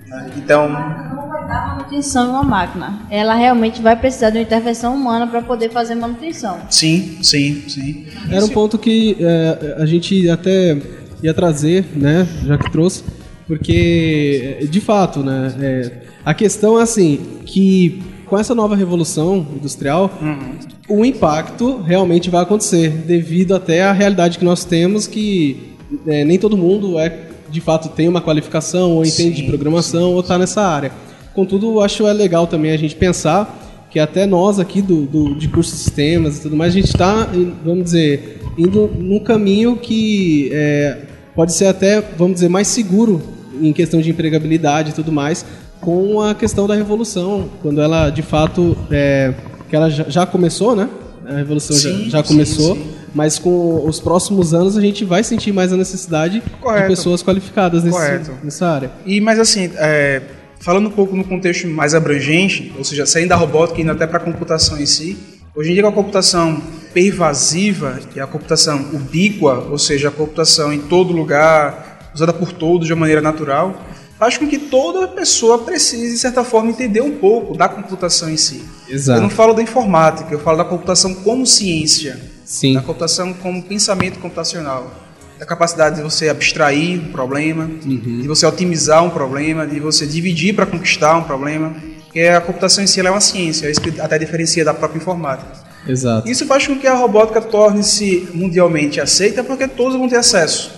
Né? 0.07 0.33
Então 0.37 1.20
dar 1.51 1.67
manutenção 1.67 2.27
em 2.27 2.31
uma 2.31 2.43
máquina. 2.43 3.01
Ela 3.11 3.35
realmente 3.35 3.83
vai 3.83 3.97
precisar 3.97 4.31
de 4.31 4.39
uma 4.39 4.43
intervenção 4.43 4.95
humana 4.95 5.27
para 5.27 5.43
poder 5.43 5.71
fazer 5.71 5.97
manutenção. 5.97 6.61
Sim, 6.71 7.19
sim, 7.23 7.65
sim. 7.69 8.07
Era 8.31 8.45
um 8.45 8.49
ponto 8.49 8.79
que 8.79 9.17
é, 9.21 9.77
a 9.79 9.85
gente 9.85 10.31
até 10.31 10.79
ia 11.23 11.35
trazer, 11.35 11.85
né, 11.95 12.27
já 12.47 12.57
que 12.57 12.71
trouxe, 12.71 13.05
porque 13.47 14.67
de 14.71 14.81
fato, 14.81 15.21
né, 15.21 15.55
é, 15.61 15.93
a 16.25 16.33
questão 16.33 16.79
é 16.79 16.83
assim 16.83 17.21
que 17.45 18.03
com 18.27 18.39
essa 18.39 18.55
nova 18.55 18.77
revolução 18.77 19.45
industrial, 19.57 20.09
uhum. 20.23 21.01
o 21.01 21.05
impacto 21.05 21.83
realmente 21.83 22.31
vai 22.31 22.43
acontecer 22.43 22.89
devido 22.89 23.57
até 23.57 23.83
à 23.83 23.93
realidade 23.93 24.39
que 24.39 24.45
nós 24.45 24.65
temos 24.65 25.09
que 25.09 25.75
é, 26.07 26.25
nem 26.25 26.39
todo 26.39 26.57
mundo 26.57 26.97
é 26.97 27.27
de 27.51 27.61
fato 27.61 27.89
tem 27.89 28.09
uma 28.09 28.21
qualificação 28.21 28.93
ou 28.93 29.05
entende 29.05 29.37
sim, 29.37 29.43
de 29.43 29.43
programação 29.43 30.11
sim, 30.11 30.15
ou 30.15 30.21
está 30.21 30.39
nessa 30.39 30.63
área. 30.63 30.93
Contudo, 31.35 31.81
acho 31.81 32.07
é 32.07 32.13
legal 32.13 32.47
também 32.47 32.73
a 32.73 32.77
gente 32.77 32.97
pensar 32.97 33.57
que 33.91 33.99
até 33.99 34.25
nós 34.25 34.59
aqui 34.59 34.81
do, 34.81 35.03
do 35.03 35.35
de 35.35 35.49
curso 35.49 35.73
de 35.73 35.79
sistemas 35.79 36.39
e 36.39 36.43
tudo 36.43 36.57
mais, 36.57 36.73
a 36.73 36.77
gente 36.77 36.89
está, 36.89 37.29
vamos 37.65 37.85
dizer, 37.85 38.41
indo 38.57 38.89
num 38.97 39.19
caminho 39.19 39.77
que 39.77 40.49
é, 40.53 40.99
pode 41.35 41.53
ser 41.53 41.67
até, 41.67 42.01
vamos 42.01 42.35
dizer, 42.35 42.49
mais 42.49 42.69
seguro 42.69 43.21
em 43.61 43.73
questão 43.73 44.01
de 44.01 44.11
empregabilidade 44.11 44.91
e 44.91 44.93
tudo 44.93 45.11
mais, 45.11 45.45
com 45.81 46.21
a 46.21 46.35
questão 46.35 46.67
da 46.67 46.75
revolução, 46.75 47.49
quando 47.63 47.81
ela 47.81 48.11
de 48.11 48.23
fato, 48.23 48.77
é, 48.91 49.35
que 49.69 49.75
ela 49.75 49.91
já, 49.91 50.05
já, 50.09 50.27
começou, 50.27 50.77
né? 50.77 50.89
A 51.27 51.37
revolução 51.37 51.77
sim, 51.77 52.05
já, 52.05 52.19
já, 52.19 52.23
começou, 52.23 52.75
sim, 52.75 52.83
sim. 52.83 52.91
mas 53.15 53.39
com 53.39 53.85
os 53.87 54.01
próximos 54.01 54.53
anos 54.55 54.77
a 54.77 54.81
gente 54.81 55.05
vai 55.05 55.23
sentir 55.23 55.53
mais 55.53 55.73
a 55.73 55.77
necessidade 55.77 56.43
Correto. 56.61 56.83
de 56.83 56.89
pessoas 56.89 57.23
qualificadas 57.23 57.85
nesse, 57.85 58.31
nessa 58.43 58.67
área. 58.67 58.91
E 59.07 59.21
mas 59.21 59.39
assim, 59.39 59.71
é, 59.77 60.23
Falando 60.61 60.89
um 60.89 60.91
pouco 60.91 61.17
no 61.17 61.25
contexto 61.25 61.67
mais 61.67 61.95
abrangente, 61.95 62.71
ou 62.77 62.85
seja, 62.85 63.07
saindo 63.07 63.31
da 63.31 63.37
robótica 63.37 63.81
e 63.81 63.83
indo 63.83 63.93
até 63.93 64.07
para 64.07 64.19
a 64.19 64.21
computação 64.21 64.79
em 64.79 64.85
si, 64.85 65.17
hoje 65.55 65.71
em 65.71 65.73
dia 65.73 65.83
com 65.83 65.89
a 65.89 65.93
computação 65.93 66.63
pervasiva 66.93 67.99
e 68.15 68.21
a 68.21 68.27
computação 68.27 68.79
ubíqua, 68.93 69.59
ou 69.71 69.79
seja, 69.79 70.09
a 70.09 70.11
computação 70.11 70.71
em 70.71 70.79
todo 70.79 71.15
lugar, 71.15 72.11
usada 72.15 72.35
por 72.35 72.53
todos 72.53 72.87
de 72.87 72.93
uma 72.93 73.01
maneira 73.01 73.23
natural, 73.23 73.83
faz 74.19 74.37
com 74.37 74.47
que 74.47 74.59
toda 74.59 75.09
pessoa 75.09 75.61
precise, 75.61 76.13
de 76.13 76.19
certa 76.19 76.45
forma, 76.45 76.69
entender 76.69 77.01
um 77.01 77.13
pouco 77.13 77.57
da 77.57 77.67
computação 77.67 78.29
em 78.29 78.37
si. 78.37 78.63
Exato. 78.87 79.19
Eu 79.19 79.23
não 79.23 79.31
falo 79.31 79.55
da 79.55 79.63
informática, 79.63 80.31
eu 80.31 80.41
falo 80.41 80.59
da 80.59 80.65
computação 80.65 81.15
como 81.15 81.47
ciência, 81.47 82.21
Sim. 82.45 82.75
da 82.75 82.83
computação 82.83 83.33
como 83.33 83.63
pensamento 83.63 84.19
computacional 84.19 85.10
da 85.41 85.47
capacidade 85.47 85.97
de 85.97 86.03
você 86.03 86.29
abstrair 86.29 87.01
um 87.01 87.13
problema, 87.13 87.65
uhum. 87.65 88.21
de 88.21 88.29
você 88.29 88.45
otimizar 88.45 89.03
um 89.03 89.09
problema, 89.09 89.67
de 89.67 89.81
você 89.81 90.07
dividir 90.07 90.55
para 90.55 90.67
conquistar 90.67 91.17
um 91.17 91.23
problema. 91.23 91.75
Porque 92.05 92.21
a 92.21 92.43
computação 92.43 92.85
em 92.85 92.87
si 92.87 93.01
é 93.01 93.11
uma 93.11 93.23
ciência, 93.23 93.67
é 93.67 93.71
isso 93.71 93.81
que 93.81 93.99
até 93.99 94.19
diferencia 94.19 94.63
da 94.63 94.75
própria 94.75 94.99
informática. 94.99 95.51
Exato. 95.89 96.29
Isso 96.29 96.45
faz 96.45 96.67
com 96.67 96.79
que 96.79 96.87
a 96.87 96.95
robótica 96.95 97.41
torne-se 97.41 98.29
mundialmente 98.35 99.01
aceita 99.01 99.43
porque 99.43 99.67
todos 99.67 99.97
vão 99.97 100.11
ter 100.11 100.17
acesso. 100.17 100.71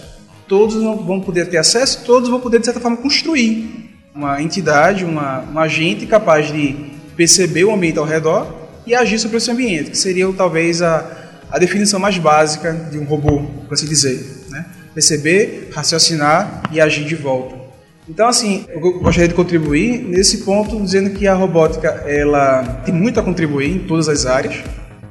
Todos 0.46 0.77
vão 0.77 1.20
poder 1.20 1.48
ter 1.48 1.57
acesso, 1.57 2.05
todos 2.05 2.29
vão 2.29 2.38
poder, 2.38 2.61
de 2.61 2.66
certa 2.66 2.79
forma, 2.79 2.96
construir 2.96 3.90
uma 4.14 4.40
entidade, 4.40 5.05
uma, 5.05 5.42
um 5.53 5.59
agente 5.59 6.07
capaz 6.07 6.53
de 6.53 6.92
perceber 7.16 7.64
o 7.64 7.75
ambiente 7.75 7.98
ao 7.98 8.05
redor 8.05 8.46
e 8.87 8.94
agir 8.94 9.18
sobre 9.18 9.38
esse 9.38 9.51
ambiente, 9.51 9.90
que 9.90 9.98
seria 9.98 10.33
talvez 10.35 10.83
a, 10.83 11.21
a 11.53 11.59
definição 11.59 12.01
mais 12.01 12.17
básica 12.17 12.73
de 12.91 12.99
um 12.99 13.05
robô, 13.05 13.43
por 13.69 13.75
assim 13.75 13.87
dizer 13.87 14.43
perceber, 14.95 15.71
raciocinar 15.75 16.62
e 16.71 16.81
agir 16.81 17.05
de 17.05 17.15
volta. 17.15 17.57
Então, 18.09 18.29
assim, 18.29 18.67
eu 18.69 18.81
gostaria 18.81 19.29
de 19.29 19.35
contribuir 19.35 20.03
nesse 20.03 20.38
ponto, 20.38 20.81
dizendo 20.81 21.11
que 21.11 21.27
a 21.27 21.35
robótica 21.35 21.88
ela 22.07 22.63
tem 22.85 22.92
muito 22.94 23.19
a 23.19 23.23
contribuir 23.23 23.71
em 23.71 23.79
todas 23.79 24.09
as 24.09 24.27
áreas, 24.27 24.63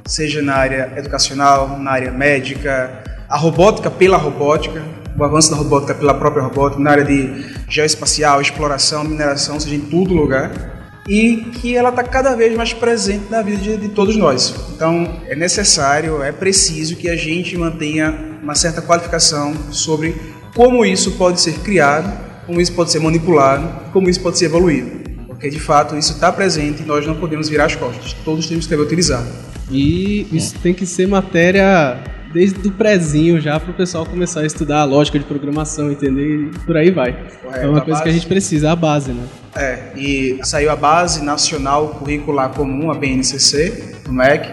seja 0.04 0.42
na 0.42 0.54
área 0.54 0.92
educacional, 0.96 1.78
na 1.78 1.90
área 1.90 2.12
médica, 2.12 3.02
a 3.28 3.36
robótica 3.36 3.90
pela 3.90 4.16
robótica, 4.16 4.82
o 5.18 5.24
avanço 5.24 5.50
da 5.50 5.56
robótica 5.56 5.94
pela 5.94 6.14
própria 6.14 6.42
robótica, 6.42 6.82
na 6.82 6.90
área 6.90 7.04
de 7.04 7.44
geoespacial, 7.68 8.40
exploração, 8.40 9.04
mineração, 9.04 9.58
seja 9.58 9.74
em 9.74 9.80
todo 9.80 10.14
lugar 10.14 10.81
e 11.08 11.48
que 11.60 11.76
ela 11.76 11.88
está 11.88 12.02
cada 12.02 12.34
vez 12.34 12.56
mais 12.56 12.72
presente 12.72 13.24
na 13.30 13.42
vida 13.42 13.58
de, 13.58 13.76
de, 13.76 13.88
todos 13.88 14.16
nós. 14.16 14.54
Então, 14.74 15.20
é 15.26 15.34
necessário, 15.34 16.22
é 16.22 16.30
preciso 16.30 16.96
que 16.96 17.08
a 17.08 17.16
gente 17.16 17.56
mantenha 17.56 18.38
uma 18.42 18.54
certa 18.54 18.80
qualificação 18.80 19.54
sobre 19.70 20.14
como 20.54 20.84
isso 20.84 21.12
pode 21.12 21.40
ser 21.40 21.54
criado, 21.60 22.12
como 22.46 22.60
isso 22.60 22.72
pode 22.72 22.90
ser 22.92 23.00
manipulado, 23.00 23.90
como 23.92 24.08
isso 24.08 24.20
pode 24.20 24.38
ser 24.38 24.46
evoluído. 24.46 25.02
Porque, 25.26 25.50
de 25.50 25.58
fato, 25.58 25.96
isso 25.96 26.12
está 26.12 26.30
presente 26.30 26.82
e 26.82 26.86
nós 26.86 27.06
não 27.06 27.16
podemos 27.16 27.48
virar 27.48 27.64
as 27.64 27.74
costas. 27.74 28.12
Todos 28.24 28.46
temos 28.46 28.66
que 28.66 28.70
saber 28.70 28.82
utilizar. 28.82 29.24
E 29.70 30.26
isso 30.30 30.54
tem 30.60 30.74
que 30.74 30.86
ser 30.86 31.08
matéria 31.08 31.98
desde 32.32 32.68
o 32.68 32.72
prézinho 32.72 33.40
já 33.40 33.58
para 33.60 33.70
o 33.70 33.74
pessoal 33.74 34.06
começar 34.06 34.40
a 34.40 34.46
estudar 34.46 34.80
a 34.80 34.84
lógica 34.84 35.18
de 35.18 35.24
programação, 35.24 35.90
entender 35.90 36.46
e 36.46 36.58
por 36.66 36.76
aí 36.76 36.90
vai. 36.90 37.12
Correto, 37.42 37.64
é 37.64 37.68
uma 37.68 37.80
coisa 37.80 38.00
que 38.02 38.08
a 38.08 38.10
base- 38.12 38.18
gente 38.18 38.26
precisa, 38.26 38.70
a 38.72 38.76
base, 38.76 39.12
né? 39.12 39.24
É, 39.54 39.78
e 39.96 40.40
saiu 40.42 40.70
a 40.70 40.76
Base 40.76 41.22
Nacional 41.22 41.88
Curricular 41.90 42.50
Comum, 42.50 42.90
a 42.90 42.94
BNCC, 42.94 43.96
do 44.04 44.12
MEC, 44.12 44.48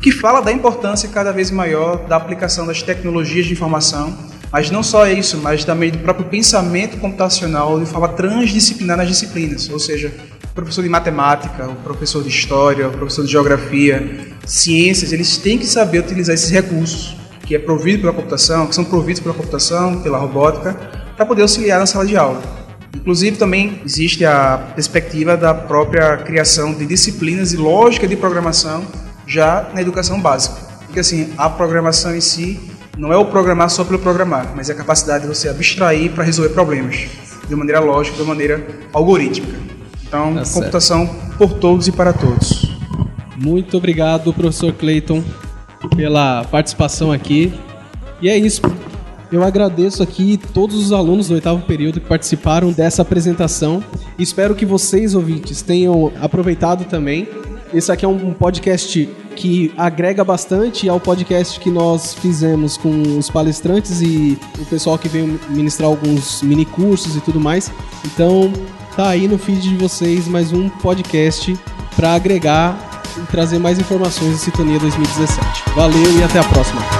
que 0.00 0.10
fala 0.10 0.40
da 0.40 0.50
importância 0.50 1.08
cada 1.10 1.30
vez 1.30 1.50
maior 1.50 2.06
da 2.06 2.16
aplicação 2.16 2.66
das 2.66 2.82
tecnologias 2.82 3.44
de 3.44 3.52
informação, 3.52 4.16
mas 4.52 4.70
não 4.70 4.82
só 4.82 5.06
isso, 5.06 5.38
mas 5.38 5.64
também 5.64 5.90
do 5.90 5.98
próprio 5.98 6.26
pensamento 6.26 6.98
computacional 6.98 7.78
de 7.78 7.86
forma 7.86 8.08
transdisciplinar 8.08 8.96
nas 8.96 9.08
disciplinas, 9.08 9.68
ou 9.70 9.78
seja, 9.78 10.12
o 10.44 10.54
professor 10.54 10.82
de 10.82 10.88
matemática, 10.88 11.68
o 11.68 11.76
professor 11.76 12.22
de 12.22 12.28
história, 12.28 12.88
o 12.88 12.90
professor 12.90 13.24
de 13.24 13.30
geografia, 13.30 14.28
ciências, 14.44 15.12
eles 15.12 15.36
têm 15.36 15.58
que 15.58 15.66
saber 15.66 16.00
utilizar 16.00 16.34
esses 16.34 16.50
recursos 16.50 17.16
que 17.46 17.54
é 17.54 17.58
provido 17.58 18.00
pela 18.00 18.12
computação, 18.12 18.66
que 18.66 18.74
são 18.74 18.84
providos 18.84 19.20
pela 19.20 19.34
computação, 19.34 20.00
pela 20.02 20.18
robótica, 20.18 20.74
para 21.16 21.26
poder 21.26 21.42
auxiliar 21.42 21.80
na 21.80 21.86
sala 21.86 22.06
de 22.06 22.16
aula. 22.16 22.40
Inclusive, 22.94 23.36
também 23.36 23.80
existe 23.84 24.24
a 24.24 24.72
perspectiva 24.74 25.36
da 25.36 25.54
própria 25.54 26.16
criação 26.18 26.72
de 26.72 26.86
disciplinas 26.86 27.50
de 27.50 27.56
lógica 27.56 28.06
de 28.06 28.16
programação 28.16 28.84
já 29.26 29.68
na 29.74 29.80
educação 29.80 30.20
básica. 30.20 30.56
Porque, 30.86 31.00
assim, 31.00 31.32
a 31.36 31.48
programação 31.48 32.14
em 32.14 32.20
si 32.20 32.60
não 33.00 33.10
é 33.10 33.16
o 33.16 33.24
programar 33.24 33.70
só 33.70 33.82
pelo 33.82 33.98
programar, 33.98 34.52
mas 34.54 34.68
é 34.68 34.74
a 34.74 34.76
capacidade 34.76 35.22
de 35.22 35.28
você 35.34 35.48
abstrair 35.48 36.12
para 36.12 36.22
resolver 36.22 36.50
problemas 36.52 37.06
de 37.48 37.56
maneira 37.56 37.80
lógica, 37.80 38.18
de 38.18 38.22
maneira 38.28 38.62
algorítmica. 38.92 39.54
Então, 40.06 40.34
Tá 40.34 40.44
certo. 40.44 40.54
computação 40.54 41.06
por 41.38 41.54
todos 41.54 41.88
e 41.88 41.92
para 41.92 42.12
todos. 42.12 42.66
Muito 43.38 43.78
obrigado, 43.78 44.34
professor 44.34 44.74
Clayton, 44.74 45.24
pela 45.96 46.44
participação 46.44 47.10
aqui. 47.10 47.54
E 48.20 48.28
é 48.28 48.36
isso. 48.36 48.60
Eu 49.32 49.42
agradeço 49.42 50.02
aqui 50.02 50.38
todos 50.52 50.76
os 50.76 50.92
alunos 50.92 51.28
do 51.28 51.34
oitavo 51.34 51.62
período 51.62 52.00
que 52.00 52.06
participaram 52.06 52.70
dessa 52.70 53.00
apresentação. 53.00 53.82
Espero 54.18 54.54
que 54.54 54.66
vocês, 54.66 55.14
ouvintes, 55.14 55.62
tenham 55.62 56.12
aproveitado 56.20 56.84
também. 56.84 57.26
Esse 57.72 57.90
aqui 57.90 58.04
é 58.04 58.08
um 58.08 58.34
podcast 58.34 59.08
que 59.40 59.72
agrega 59.74 60.22
bastante 60.22 60.86
ao 60.86 61.00
podcast 61.00 61.58
que 61.58 61.70
nós 61.70 62.12
fizemos 62.12 62.76
com 62.76 62.90
os 63.16 63.30
palestrantes 63.30 64.02
e 64.02 64.38
o 64.58 64.66
pessoal 64.66 64.98
que 64.98 65.08
veio 65.08 65.40
ministrar 65.48 65.88
alguns 65.88 66.42
mini 66.42 66.66
cursos 66.66 67.16
e 67.16 67.20
tudo 67.22 67.40
mais. 67.40 67.72
Então, 68.04 68.52
tá 68.94 69.08
aí 69.08 69.26
no 69.26 69.38
feed 69.38 69.62
de 69.62 69.76
vocês 69.76 70.28
mais 70.28 70.52
um 70.52 70.68
podcast 70.68 71.58
para 71.96 72.12
agregar 72.12 73.02
e 73.16 73.26
trazer 73.28 73.58
mais 73.58 73.78
informações 73.78 74.32
de 74.32 74.38
Sintonia 74.40 74.78
2017. 74.78 75.40
Valeu 75.74 76.18
e 76.18 76.22
até 76.22 76.38
a 76.38 76.44
próxima. 76.44 76.99